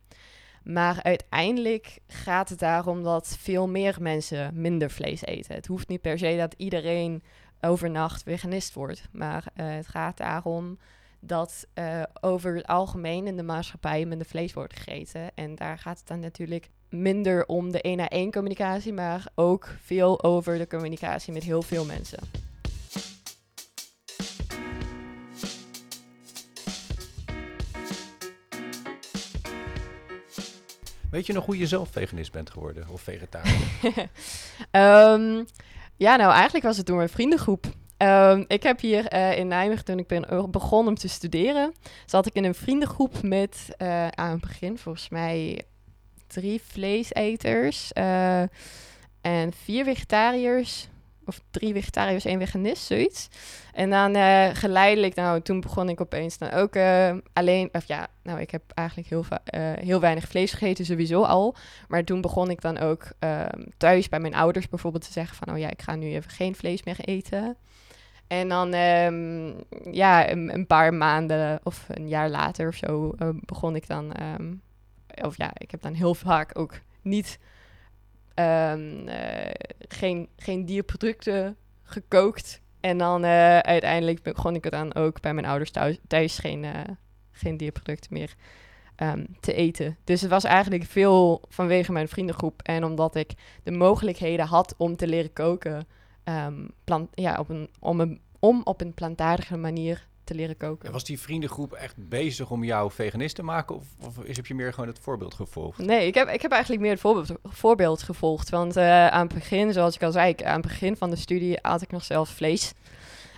Maar 0.65 1.03
uiteindelijk 1.03 1.99
gaat 2.07 2.49
het 2.49 2.59
daarom 2.59 3.03
dat 3.03 3.37
veel 3.41 3.69
meer 3.69 3.97
mensen 4.01 4.61
minder 4.61 4.91
vlees 4.91 5.25
eten. 5.25 5.55
Het 5.55 5.67
hoeft 5.67 5.89
niet 5.89 6.01
per 6.01 6.19
se 6.19 6.37
dat 6.37 6.55
iedereen 6.57 7.23
overnacht 7.65 8.23
veganist 8.23 8.75
wordt. 8.75 9.03
Maar 9.13 9.45
eh, 9.55 9.67
het 9.71 9.89
gaat 9.89 10.17
daarom 10.17 10.79
dat 11.21 11.67
eh, 11.75 12.03
over 12.21 12.55
het 12.55 12.67
algemeen 12.67 13.27
in 13.27 13.37
de 13.37 13.43
maatschappij 13.43 14.05
minder 14.05 14.27
vlees 14.27 14.53
wordt 14.53 14.77
gegeten. 14.79 15.35
En 15.35 15.55
daar 15.55 15.79
gaat 15.79 15.99
het 15.99 16.07
dan 16.07 16.21
natuurlijk 16.21 16.71
minder 16.89 17.47
om 17.47 17.73
de 17.73 17.81
één 17.81 18.01
à 18.01 18.09
één 18.09 18.33
communicatie, 18.33 18.93
maar 18.93 19.27
ook 19.35 19.69
veel 19.83 20.23
over 20.23 20.59
de 20.59 20.67
communicatie 20.67 21.33
met 21.33 21.43
heel 21.43 21.63
veel 21.63 21.85
mensen. 21.85 22.19
Weet 31.11 31.27
je 31.27 31.33
nog 31.33 31.47
hoe 31.47 31.59
je 31.59 31.67
zelf 31.67 31.89
veganist 31.91 32.33
bent 32.33 32.51
geworden 32.51 32.89
of 32.89 33.01
vegetariër? 33.01 33.59
Ehm, 34.71 35.45
ja, 35.97 36.17
nou 36.17 36.33
eigenlijk 36.33 36.65
was 36.65 36.77
het 36.77 36.87
door 36.87 36.97
mijn 36.97 37.09
vriendengroep. 37.09 37.67
Ehm, 37.97 38.45
ik 38.47 38.63
heb 38.63 38.81
hier 38.81 39.07
eh, 39.07 39.39
in 39.39 39.49
Nijmegen, 39.49 39.85
toen 39.85 39.99
ik 39.99 40.07
ben 40.07 40.29
o- 40.29 40.49
begonnen 40.49 40.89
om 40.89 40.99
te 40.99 41.09
studeren, 41.09 41.73
zat 42.07 42.27
ik 42.27 42.35
in 42.35 42.45
een 42.45 42.55
vriendengroep 42.55 43.23
met 43.23 43.69
eh, 43.77 44.09
aan 44.09 44.31
het 44.31 44.41
begin 44.41 44.79
volgens 44.79 45.09
mij 45.09 45.63
drie 46.27 46.61
vleeseters 46.67 47.93
eh, 47.93 48.41
en 49.21 49.53
vier 49.65 49.85
vegetariërs. 49.85 50.89
Of 51.27 51.41
drie 51.51 51.73
vegetariërs, 51.73 52.25
één 52.25 52.41
veganist, 52.41 52.83
zoiets. 52.83 53.29
En 53.73 53.91
dan 53.91 54.15
eh, 54.15 54.49
geleidelijk, 54.53 55.15
nou, 55.15 55.41
toen 55.41 55.61
begon 55.61 55.89
ik 55.89 56.01
opeens 56.01 56.39
dan 56.39 56.51
ook 56.51 56.75
eh, 56.75 57.15
alleen... 57.33 57.69
Of 57.73 57.85
ja, 57.85 58.07
nou, 58.23 58.41
ik 58.41 58.51
heb 58.51 58.63
eigenlijk 58.75 59.09
heel, 59.09 59.25
eh, 59.45 59.61
heel 59.73 60.01
weinig 60.01 60.29
vlees 60.29 60.53
gegeten 60.53 60.85
sowieso 60.85 61.23
al. 61.23 61.55
Maar 61.89 62.05
toen 62.05 62.21
begon 62.21 62.51
ik 62.51 62.61
dan 62.61 62.79
ook 62.79 63.13
ehm, 63.19 63.63
thuis 63.77 64.09
bij 64.09 64.21
mijn 64.21 64.35
ouders 64.35 64.69
bijvoorbeeld 64.69 65.05
te 65.05 65.13
zeggen 65.13 65.37
van... 65.37 65.55
oh 65.55 65.59
ja, 65.59 65.71
ik 65.71 65.83
ga 65.83 65.95
nu 65.95 66.07
even 66.07 66.31
geen 66.31 66.55
vlees 66.55 66.83
meer 66.83 67.01
eten. 67.01 67.57
En 68.27 68.49
dan, 68.49 68.73
ehm, 68.73 69.53
ja, 69.93 70.31
een, 70.31 70.67
paar 70.67 70.95
maanden 70.95 71.61
of 71.63 71.87
een 71.89 72.09
jaar 72.09 72.31
later 72.31 72.69
of 72.69 72.75
zo 72.75 73.15
begon 73.41 73.77
ik 73.77 73.87
dan... 73.87 74.13
ehm, 74.13 74.55
of 75.23 75.37
ja, 75.37 75.51
ik 75.55 75.71
heb 75.71 75.83
dan 75.83 75.95
heel 75.95 76.15
vaak 76.15 76.59
ook 76.59 76.81
niet... 77.03 77.39
ehm, 78.35 79.09
eh, 79.09 79.51
geen, 79.89 80.29
geen 80.37 80.65
dierproducten 80.65 81.57
gekookt. 81.83 82.61
En 82.81 82.99
dan 82.99 83.25
eh, 83.25 83.59
uiteindelijk 83.59 84.23
begon 84.23 84.55
ik 84.55 84.65
het 84.65 84.73
dan 84.73 84.95
ook 84.95 85.21
bij 85.21 85.35
mijn 85.35 85.47
ouders 85.47 85.71
thuis, 85.71 85.99
thuis 86.07 86.39
geen, 86.39 86.65
eh, 86.65 86.81
geen 87.31 87.57
dierproducten 87.57 88.13
meer 88.13 88.35
ehm, 88.97 89.25
te 89.41 89.55
eten. 89.55 89.97
Dus 90.05 90.21
het 90.21 90.31
was 90.31 90.45
eigenlijk 90.45 90.85
veel 90.85 91.43
vanwege 91.49 91.93
mijn 91.93 92.09
vriendengroep. 92.09 92.63
En 92.63 92.85
omdat 92.85 93.15
ik 93.15 93.33
de 93.63 93.71
mogelijkheden 93.71 94.47
had 94.47 94.75
om 94.77 94.97
te 94.97 95.07
leren 95.07 95.33
koken, 95.33 95.87
ehm, 96.25 96.67
plant, 96.85 97.09
ja, 97.15 97.39
op 97.39 97.51
om, 97.81 98.01
een, 98.01 98.21
om 98.39 98.61
op 98.65 98.81
een 98.81 98.95
plantaardige 98.95 99.57
manier 99.57 100.07
te 100.25 100.35
leren 100.35 100.57
koken. 100.57 100.93
Was 100.93 101.05
die 101.05 101.21
vriendengroep 101.21 101.73
echt 101.73 102.09
bezig 102.09 102.51
om 102.51 102.65
jou 102.65 102.91
veganist 102.91 103.35
te 103.35 103.43
maken? 103.43 103.77
Of, 103.77 103.85
of 104.07 104.19
is, 104.25 104.37
heb 104.37 104.47
je 104.47 104.55
meer 104.55 104.73
gewoon 104.73 104.89
het 104.89 104.99
voorbeeld 104.99 105.35
gevolgd? 105.35 105.79
Nee, 105.79 106.07
ik 106.07 106.15
heb, 106.15 106.29
ik 106.29 106.43
heb 106.43 106.51
eigenlijk 106.51 106.83
meer 106.83 106.91
het 106.91 107.01
voorbeeld, 107.01 107.33
voorbeeld 107.45 108.03
gevolgd. 108.03 108.51
Want 108.51 108.77
eh, 108.77 109.07
aan 109.07 109.27
het 109.27 109.35
begin, 109.35 109.73
zoals 109.73 109.95
ik 109.95 110.03
al 110.03 110.13
zei, 110.13 110.29
ik, 110.29 110.43
aan 110.43 110.61
het 110.61 110.67
begin 110.67 110.97
van 110.97 111.11
de 111.11 111.17
studie 111.17 111.63
at 111.63 111.83
ik 111.83 111.91
nog 111.91 112.05
zelfs 112.05 112.31
vlees. 112.31 112.73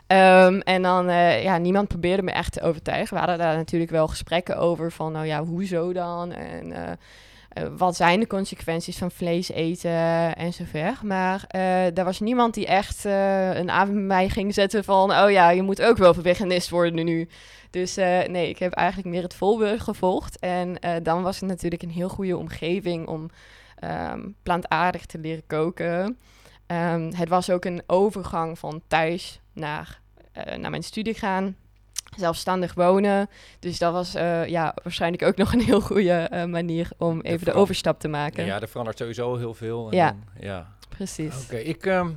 Ehm, 0.07 0.59
en 0.59 0.83
dan, 0.83 1.09
eh, 1.09 1.42
ja, 1.42 1.59
niemand 1.59 1.88
probeerde 1.88 2.22
me 2.22 2.31
echt 2.31 2.53
te 2.53 2.62
overtuigen. 2.62 3.14
We 3.14 3.18
hadden 3.18 3.38
daar 3.38 3.57
natuurlijk 3.57 3.90
wel 3.90 4.09
gesprekken 4.09 4.59
over 4.59 4.92
van, 4.92 5.12
nou 5.12 5.27
ja, 5.27 5.44
hoezo 5.44 5.92
dan? 5.92 6.33
En 6.33 6.72
eh, 6.72 6.92
wat 7.77 7.97
zijn 7.97 8.21
de 8.21 8.27
consequenties 8.27 8.99
van 8.99 9.11
vlees 9.11 9.51
eten 9.51 10.37
en 10.37 10.53
zover. 10.53 10.99
Maar 11.03 11.45
eh 11.49 11.85
daar 11.95 12.05
was 12.05 12.21
niemand 12.21 12.55
die 12.55 12.66
echt 12.66 13.05
eh, 13.05 13.55
een 13.55 13.71
avond 13.71 13.97
met 13.97 14.05
mij 14.05 14.29
ging 14.29 14.55
zetten 14.55 14.85
van, 14.85 15.11
oh 15.12 15.31
ja, 15.31 15.51
je 15.51 15.62
moet 15.62 15.83
ook 15.83 15.97
wel 15.97 16.14
veganist 16.14 16.71
worden 16.71 17.05
nu. 17.05 17.29
Dus 17.71 17.97
eh, 17.97 18.23
nee, 18.29 18.49
ik 18.49 18.59
heb 18.59 18.73
eigenlijk 18.73 19.09
meer 19.09 19.23
het 19.23 19.35
voorbeeld 19.35 19.81
gevolgd. 19.81 20.38
En 20.38 20.79
eh, 20.79 20.95
dan 21.03 21.23
was 21.23 21.40
het 21.40 21.49
natuurlijk 21.49 21.83
een 21.83 21.90
heel 21.90 22.09
goede 22.09 22.37
omgeving 22.37 23.07
om 23.07 23.31
ehm, 23.77 24.29
plantaardig 24.42 25.07
te 25.07 25.19
leren 25.19 25.47
koken. 25.47 26.19
Ehm, 26.66 27.12
het 27.14 27.29
was 27.29 27.51
ook 27.51 27.64
een 27.64 27.83
overgang 27.87 28.59
van 28.59 28.83
thuis 28.87 29.40
naar, 29.53 30.01
eh, 30.33 30.57
naar 30.57 30.71
mijn 30.71 30.83
studie 30.83 31.14
gaan. 31.14 31.57
Zelfstandig 32.16 32.74
wonen. 32.74 33.29
Dus 33.59 33.79
dat 33.79 33.92
was 33.92 34.14
eh, 34.14 34.46
ja, 34.46 34.74
waarschijnlijk 34.83 35.22
ook 35.22 35.37
nog 35.37 35.52
een 35.52 35.61
heel 35.61 35.81
goede 35.81 36.11
eh, 36.12 36.44
manier 36.44 36.88
om 36.98 37.20
even 37.20 37.44
de 37.46 37.52
overstap 37.52 38.00
te 38.00 38.09
maken. 38.09 38.44
Ja, 38.44 38.61
er 38.61 38.68
verandert 38.68 38.98
sowieso 38.98 39.37
heel 39.37 39.55
veel. 39.55 39.90
En 39.90 39.96
Ja. 39.96 40.07
dan- 40.11 40.22
ja. 40.40 40.74
Precies. 40.88 41.44
Oké, 41.44 41.57
ik, 41.57 41.87
ehm, 41.87 42.11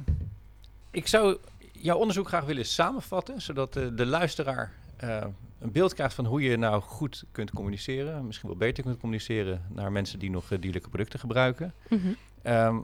ik 0.91 1.07
zou 1.07 1.37
jouw 1.71 1.97
onderzoek 1.97 2.27
graag 2.27 2.45
willen 2.45 2.65
samenvatten, 2.65 3.41
zodat 3.41 3.73
de, 3.73 3.93
de 3.93 4.05
luisteraar 4.05 4.71
eh, 4.97 5.23
een 5.59 5.71
beeld 5.71 5.93
krijgt 5.93 6.13
van 6.13 6.25
hoe 6.25 6.41
je 6.41 6.57
nou 6.57 6.81
goed 6.81 7.23
kunt 7.31 7.51
communiceren. 7.51 8.25
Misschien 8.25 8.49
wel 8.49 8.57
beter 8.57 8.83
kunt 8.83 8.99
communiceren 8.99 9.61
naar 9.69 9.91
mensen 9.91 10.19
die 10.19 10.29
nog 10.29 10.51
eh, 10.51 10.61
dierlijke 10.61 10.89
producten 10.89 11.19
gebruiken. 11.19 11.73
Mhm. 11.89 12.07
Ehm, 12.41 12.77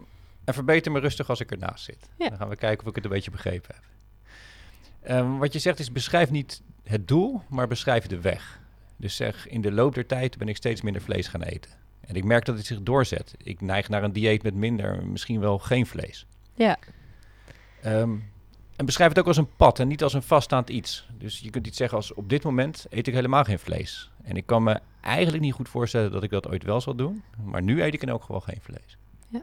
en 0.43 0.53
verbeter 0.53 0.91
me 0.91 0.99
rustig 0.99 1.29
als 1.29 1.39
ik 1.39 1.51
ernaast 1.51 1.83
zit. 1.85 2.09
Ja. 2.17 2.29
Dan 2.29 2.37
gaan 2.37 2.49
we 2.49 2.55
kijken 2.55 2.81
of 2.83 2.89
ik 2.89 2.95
het 2.95 3.03
een 3.05 3.09
beetje 3.11 3.31
begrepen 3.31 3.75
heb. 3.75 3.83
Ehm, 5.01 5.37
wat 5.37 5.53
je 5.53 5.59
zegt 5.59 5.79
is, 5.79 5.91
beschrijf 5.91 6.29
niet 6.31 6.61
het 6.85 7.07
doel, 7.07 7.41
maar 7.49 7.67
beschrijf 7.67 8.07
de 8.07 8.21
weg. 8.21 8.59
Dus 8.97 9.15
zeg, 9.15 9.47
in 9.47 9.61
de 9.61 9.71
loop 9.71 9.93
der 9.93 10.05
tijd 10.05 10.37
ben 10.37 10.47
ik 10.47 10.55
steeds 10.55 10.81
minder 10.81 11.01
vlees 11.01 11.27
gaan 11.27 11.41
eten. 11.41 11.71
En 12.01 12.15
ik 12.15 12.23
merk 12.23 12.45
dat 12.45 12.57
het 12.57 12.65
zich 12.65 12.81
doorzet. 12.81 13.35
Ik 13.37 13.61
neig 13.61 13.89
naar 13.89 14.03
een 14.03 14.13
dieet 14.13 14.43
met 14.43 14.53
minder, 14.53 15.05
misschien 15.05 15.39
wel 15.39 15.59
geen 15.59 15.85
vlees. 15.85 16.25
Ja. 16.53 16.77
Ehm, 17.81 18.15
en 18.75 18.85
beschrijf 18.85 19.09
het 19.09 19.19
ook 19.19 19.27
als 19.27 19.37
een 19.37 19.55
pad 19.55 19.79
en 19.79 19.87
niet 19.87 20.03
als 20.03 20.13
een 20.13 20.23
vaststaand 20.23 20.69
iets. 20.69 21.07
Dus 21.17 21.39
je 21.39 21.49
kunt 21.49 21.67
iets 21.67 21.77
zeggen 21.77 21.97
als 21.97 22.13
op 22.13 22.29
dit 22.29 22.43
moment 22.43 22.85
eet 22.89 23.07
ik 23.07 23.13
helemaal 23.13 23.43
geen 23.43 23.59
vlees. 23.59 24.11
En 24.23 24.37
ik 24.37 24.45
kan 24.45 24.63
me 24.63 24.79
eigenlijk 25.01 25.43
niet 25.43 25.53
goed 25.53 25.69
voorstellen 25.69 26.11
dat 26.11 26.23
ik 26.23 26.29
dat 26.29 26.47
ooit 26.47 26.63
wel 26.63 26.81
zal 26.81 26.95
doen. 26.95 27.23
Maar 27.43 27.61
nu 27.61 27.83
eet 27.83 27.93
ik 27.93 28.01
in 28.01 28.09
elk 28.09 28.21
geval 28.21 28.41
geen 28.41 28.61
vlees. 28.61 28.97
Ja. 29.27 29.41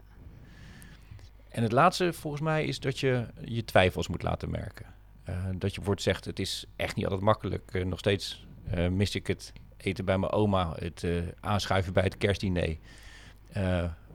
En 1.49 1.63
het 1.63 1.71
laatste 1.71 2.13
volgens 2.13 2.41
mij 2.41 2.65
is 2.65 2.79
dat 2.79 2.99
je 2.99 3.25
je 3.45 3.65
twijfels 3.65 4.07
moet 4.07 4.23
laten 4.23 4.49
merken. 4.49 4.85
Eh, 5.23 5.35
dat 5.35 5.69
je 5.69 5.75
bijvoorbeeld 5.75 6.01
zegt, 6.01 6.25
het 6.25 6.39
is 6.39 6.65
echt 6.75 6.95
niet 6.95 7.05
altijd 7.05 7.23
makkelijk. 7.23 7.73
Eh, 7.73 7.85
nog 7.85 7.99
steeds 7.99 8.45
eh, 8.69 8.87
mis 8.87 9.15
ik 9.15 9.27
het 9.27 9.53
eten 9.77 10.05
bij 10.05 10.17
mijn 10.17 10.31
oma, 10.31 10.73
het 10.79 11.05
aanschuiven 11.39 11.93
bij 11.93 12.03
het 12.03 12.17
kerstdiner. 12.17 12.77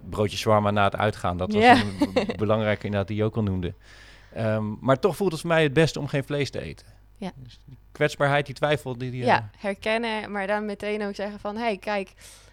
Broodje 0.09 0.37
shawarma 0.37 0.71
na 0.71 0.85
het 0.85 0.97
uitgaan, 0.97 1.37
dat 1.37 1.53
was 1.53 1.65
een 1.65 2.37
belangrijke 2.37 2.85
inderdaad 2.85 3.09
die 3.09 3.17
je 3.17 3.25
ook 3.25 3.37
al 3.37 3.43
noemde. 3.43 3.75
Ehm, 4.33 4.65
maar 4.81 4.99
toch 4.99 5.17
voelt 5.17 5.33
het 5.33 5.41
voor 5.41 5.51
mij 5.51 5.63
het 5.63 5.73
beste 5.73 6.01
om 6.01 6.07
geen 6.07 6.25
vlees 6.25 6.51
te 6.51 6.61
eten. 6.61 6.87
Ja. 7.17 7.33
Dus 7.37 7.61
die 7.65 7.79
kwetsbaarheid, 7.93 8.47
die 8.47 8.55
twijfel, 8.55 8.99
die... 8.99 9.11
die 9.11 9.25
Ja, 9.25 9.51
herkennen, 9.57 10.33
maar 10.33 10.47
dan 10.47 10.65
meteen 10.65 11.03
ook 11.03 11.15
zeggen 11.15 11.41
van... 11.41 11.57
hé, 11.57 11.63
hey, 11.63 11.79
kijk, 11.79 12.13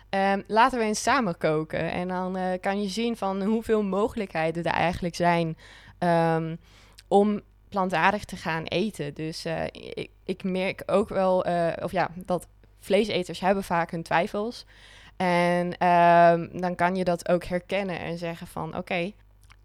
ehm, 0.10 0.42
laten 0.48 0.80
we 0.80 0.86
eens 0.86 1.04
samen 1.04 1.38
koken. 1.38 1.92
En 1.92 2.08
dan 2.08 2.38
kan 2.62 2.82
je 2.82 2.90
zien 2.90 3.18
van 3.18 3.44
hoeveel 3.44 3.84
mogelijkheden 3.84 4.64
er 4.64 4.72
eigenlijk 4.72 5.16
zijn... 5.16 5.58
ehm, 5.98 6.56
om 7.08 7.42
plantaardig 7.70 8.26
te 8.26 8.36
gaan 8.36 8.64
eten. 8.64 9.14
Dus 9.14 9.46
eh, 9.46 9.64
ik, 9.72 10.10
ik 10.26 10.44
merk 10.44 10.84
ook 10.86 11.10
wel... 11.10 11.46
eh, 11.46 11.84
of 11.84 11.92
ja, 11.92 12.10
dat 12.16 12.48
vleeseters 12.80 13.40
hebben 13.40 13.64
vaak 13.64 13.92
hun 13.92 14.04
twijfels. 14.04 14.66
En 15.18 15.78
ehm, 15.78 16.60
dan 16.60 16.76
kan 16.76 16.96
je 16.96 17.04
dat 17.04 17.30
ook 17.30 17.44
herkennen 17.44 18.00
en 18.00 18.18
zeggen 18.18 18.48
van... 18.48 18.78
oké, 18.78 19.12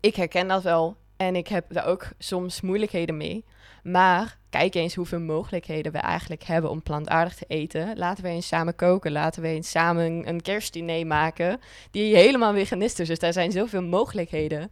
ik 0.01 0.17
herken 0.17 0.49
dat 0.49 0.63
wel... 0.63 0.97
en 1.17 1.37
ik 1.37 1.49
heb 1.49 1.65
daar 1.69 1.87
ook 1.87 2.09
soms 2.19 2.61
moeilijkheden 2.61 3.17
mee... 3.17 3.45
Maar 3.83 4.39
kijk 4.51 4.75
eens 4.75 4.95
hoeveel 4.95 5.21
mogelijkheden 5.21 5.93
we 5.93 5.99
eigenlijk 5.99 6.43
hebben 6.43 6.71
om 6.71 6.83
plantaardig 6.83 7.35
te 7.35 7.45
eten. 7.49 7.97
Laten 7.99 8.25
we 8.25 8.31
eens 8.31 8.47
samen 8.47 8.77
koken. 8.77 9.13
Laten 9.13 9.43
we 9.43 9.49
eens 9.49 9.71
samen 9.71 10.29
een- 10.29 10.43
kerstdiner 10.43 11.07
maken. 11.07 11.61
Die 11.91 12.17
helemaal 12.17 12.53
veganistisch 12.55 13.01
is. 13.01 13.09
Dus 13.09 13.19
daar 13.19 13.33
zijn 13.33 13.53
zoveel 13.53 13.83
mogelijkheden. 13.83 14.71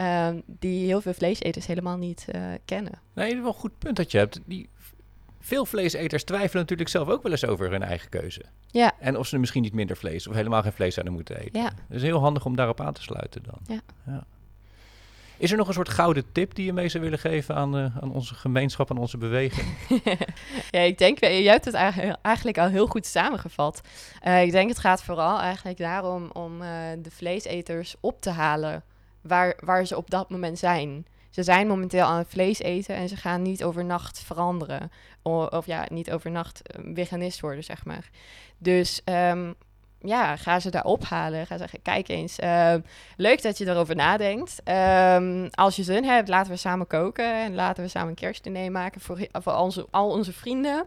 Ehm, 0.00 0.40
die 0.46 0.86
heel 0.86 1.00
veel 1.00 1.14
vleeseters 1.14 1.66
helemaal 1.66 1.96
niet 1.96 2.24
eh, 2.28 2.42
kennen. 2.64 3.00
Nee, 3.14 3.36
wel 3.36 3.46
een 3.46 3.54
goed 3.54 3.78
punt 3.78 3.96
dat 3.96 4.10
je 4.10 4.18
hebt. 4.18 4.40
Die, 4.44 4.68
veel 5.40 5.66
vleeseters 5.66 6.24
twijfelen 6.24 6.62
natuurlijk 6.62 6.88
zelf 6.88 7.08
ook 7.08 7.22
wel 7.22 7.32
eens 7.32 7.46
over 7.46 7.70
hun 7.70 7.82
eigen 7.82 8.08
keuze. 8.08 8.42
Ja. 8.66 8.92
En 8.98 9.18
of 9.18 9.26
ze 9.26 9.38
misschien 9.38 9.62
niet 9.62 9.74
minder 9.74 9.96
vlees 9.96 10.26
of 10.26 10.34
helemaal 10.34 10.62
geen 10.62 10.72
vlees 10.72 10.94
zouden 10.94 11.14
moeten 11.14 11.36
eten. 11.36 11.60
Ja. 11.60 11.72
Is 11.88 12.02
heel 12.02 12.20
handig 12.20 12.44
om 12.44 12.56
daarop 12.56 12.80
aan 12.80 12.92
te 12.92 13.02
sluiten 13.02 13.42
dan. 13.42 13.78
Ja. 14.06 14.24
Is 15.38 15.50
er 15.50 15.56
nog 15.56 15.68
een 15.68 15.74
soort 15.74 15.88
gouden 15.88 16.32
tip 16.32 16.54
die 16.54 16.64
je 16.64 16.72
mee 16.72 16.88
zou 16.88 17.02
willen 17.02 17.18
geven 17.18 17.54
aan, 17.54 17.78
eh, 17.78 17.96
aan 18.00 18.12
onze 18.12 18.34
gemeenschap, 18.34 18.90
aan 18.90 18.98
onze 18.98 19.18
beweging? 19.18 19.76
ja, 20.70 20.80
ik 20.80 20.98
denk, 20.98 21.18
eh, 21.18 21.42
jij 21.42 21.52
hebt 21.52 21.64
het 21.64 21.74
eigenlijk 22.22 22.58
al 22.58 22.68
heel 22.68 22.86
goed 22.86 23.06
samengevat. 23.06 23.80
Ik 24.22 24.50
denk 24.50 24.68
het 24.68 24.78
gaat 24.78 25.02
vooral 25.02 25.40
eigenlijk 25.40 25.78
daarom 25.78 26.30
om 26.32 26.58
de 27.02 27.10
vleeseters 27.10 27.94
op 28.00 28.20
te 28.20 28.30
halen 28.30 28.84
waar, 29.22 29.56
waar 29.64 29.86
ze 29.86 29.96
op 29.96 30.10
dat 30.10 30.30
moment 30.30 30.58
zijn. 30.58 31.06
Ze 31.30 31.42
zijn 31.42 31.66
momenteel 31.66 32.04
aan 32.04 32.18
het 32.18 32.28
vlees 32.28 32.58
eten 32.58 32.94
en 32.94 33.08
ze 33.08 33.16
gaan 33.16 33.42
niet 33.42 33.64
overnacht 33.64 34.18
veranderen. 34.20 34.90
Of 35.22 35.66
ja, 35.66 35.86
niet 35.90 36.10
overnacht 36.10 36.62
eh, 36.62 36.80
veganist 36.94 37.40
worden, 37.40 37.64
zeg 37.64 37.84
maar. 37.84 38.10
Dus 38.58 39.00
ehm, 39.04 39.52
ja, 40.00 40.36
ga 40.36 40.60
ze 40.60 40.70
daar 40.70 40.84
ophalen. 40.84 41.46
Ga 41.46 41.56
zeggen, 41.56 41.82
kijk 41.82 42.08
eens, 42.08 42.38
ehm, 42.38 42.80
leuk 43.16 43.42
dat 43.42 43.58
je 43.58 43.66
erover 43.66 43.96
nadenkt. 43.96 44.60
Ehm, 44.64 45.48
als 45.50 45.76
je 45.76 45.82
zin 45.82 46.04
hebt, 46.04 46.28
laten 46.28 46.52
we 46.52 46.58
samen 46.58 46.86
koken 46.86 47.34
en 47.34 47.54
laten 47.54 47.82
we 47.82 47.88
samen 47.88 48.08
een 48.08 48.14
kerstdiner 48.14 48.70
maken 48.70 49.00
voor, 49.00 49.26
voor 49.32 49.54
onze, 49.54 49.86
al 49.90 50.10
onze 50.10 50.32
vrienden. 50.32 50.84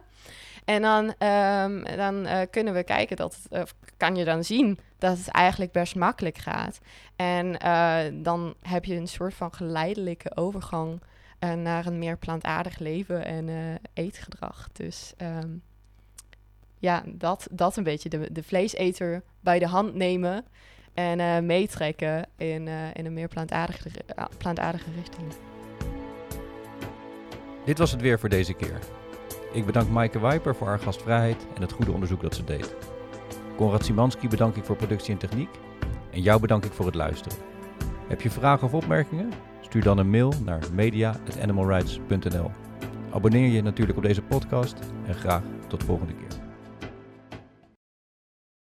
En 0.64 0.82
dan, 0.82 1.14
ehm, 1.18 1.96
dan 1.96 2.26
eh, 2.26 2.40
kunnen 2.50 2.74
we 2.74 2.84
kijken 2.84 3.16
dat, 3.16 3.38
het, 3.50 3.74
kan 3.96 4.16
je 4.16 4.24
dan 4.24 4.44
zien 4.44 4.78
dat 4.98 5.18
het 5.18 5.28
eigenlijk 5.28 5.72
best 5.72 5.94
makkelijk 5.94 6.38
gaat. 6.38 6.80
En 7.16 7.58
eh, 7.58 7.98
dan 8.12 8.54
heb 8.62 8.84
je 8.84 8.94
een 8.94 9.08
soort 9.08 9.34
van 9.34 9.54
geleidelijke 9.54 10.36
overgang 10.36 11.00
eh, 11.38 11.52
naar 11.52 11.86
een 11.86 11.98
meer 11.98 12.16
plantaardig 12.16 12.78
leven 12.78 13.24
en 13.24 13.78
eetgedrag. 13.92 14.68
Dus 14.72 15.12
ehm, 15.16 15.48
ja, 16.78 17.02
dat, 17.06 17.48
dat 17.50 17.76
een 17.76 17.84
beetje. 17.84 18.08
De, 18.08 18.32
de 18.32 18.42
vleeseter 18.42 19.22
bij 19.40 19.58
de 19.58 19.66
hand 19.66 19.94
nemen 19.94 20.44
en 20.94 21.46
meetrekken 21.46 22.26
in, 22.36 22.68
in 22.92 23.06
een 23.06 23.12
meer 23.12 23.28
plantaardige, 23.28 23.90
plantaardige 24.38 24.90
richting. 24.96 25.32
Dit 27.64 27.78
was 27.78 27.90
het 27.90 28.00
weer 28.00 28.18
voor 28.18 28.28
deze 28.28 28.52
keer. 28.52 28.78
Ik 29.54 29.66
bedank 29.66 29.88
Maaike 29.88 30.20
Wijper 30.20 30.54
voor 30.54 30.66
haar 30.66 30.78
gastvrijheid 30.78 31.46
en 31.54 31.62
het 31.62 31.72
goede 31.72 31.92
onderzoek 31.92 32.20
dat 32.20 32.34
ze 32.34 32.44
deed. 32.44 32.74
Konrad 33.56 33.84
Simanski 33.84 34.28
bedank 34.28 34.56
ik 34.56 34.64
voor 34.64 34.76
productie 34.76 35.12
en 35.12 35.18
techniek. 35.18 35.48
En 36.10 36.22
jou 36.22 36.40
bedank 36.40 36.64
ik 36.64 36.72
voor 36.72 36.86
het 36.86 36.94
luisteren. 36.94 37.38
Heb 38.08 38.20
je 38.20 38.30
vragen 38.30 38.66
of 38.66 38.74
opmerkingen? 38.74 39.32
Stuur 39.60 39.82
dan 39.82 39.98
een 39.98 40.10
mail 40.10 40.32
naar 40.44 40.62
media.animalrights.nl. 40.72 42.50
Abonneer 43.10 43.48
je 43.48 43.62
natuurlijk 43.62 43.98
op 43.98 44.04
deze 44.04 44.22
podcast 44.22 44.78
en 45.06 45.14
graag 45.14 45.42
tot 45.68 45.80
de 45.80 45.86
volgende 45.86 46.14
keer. 46.14 46.43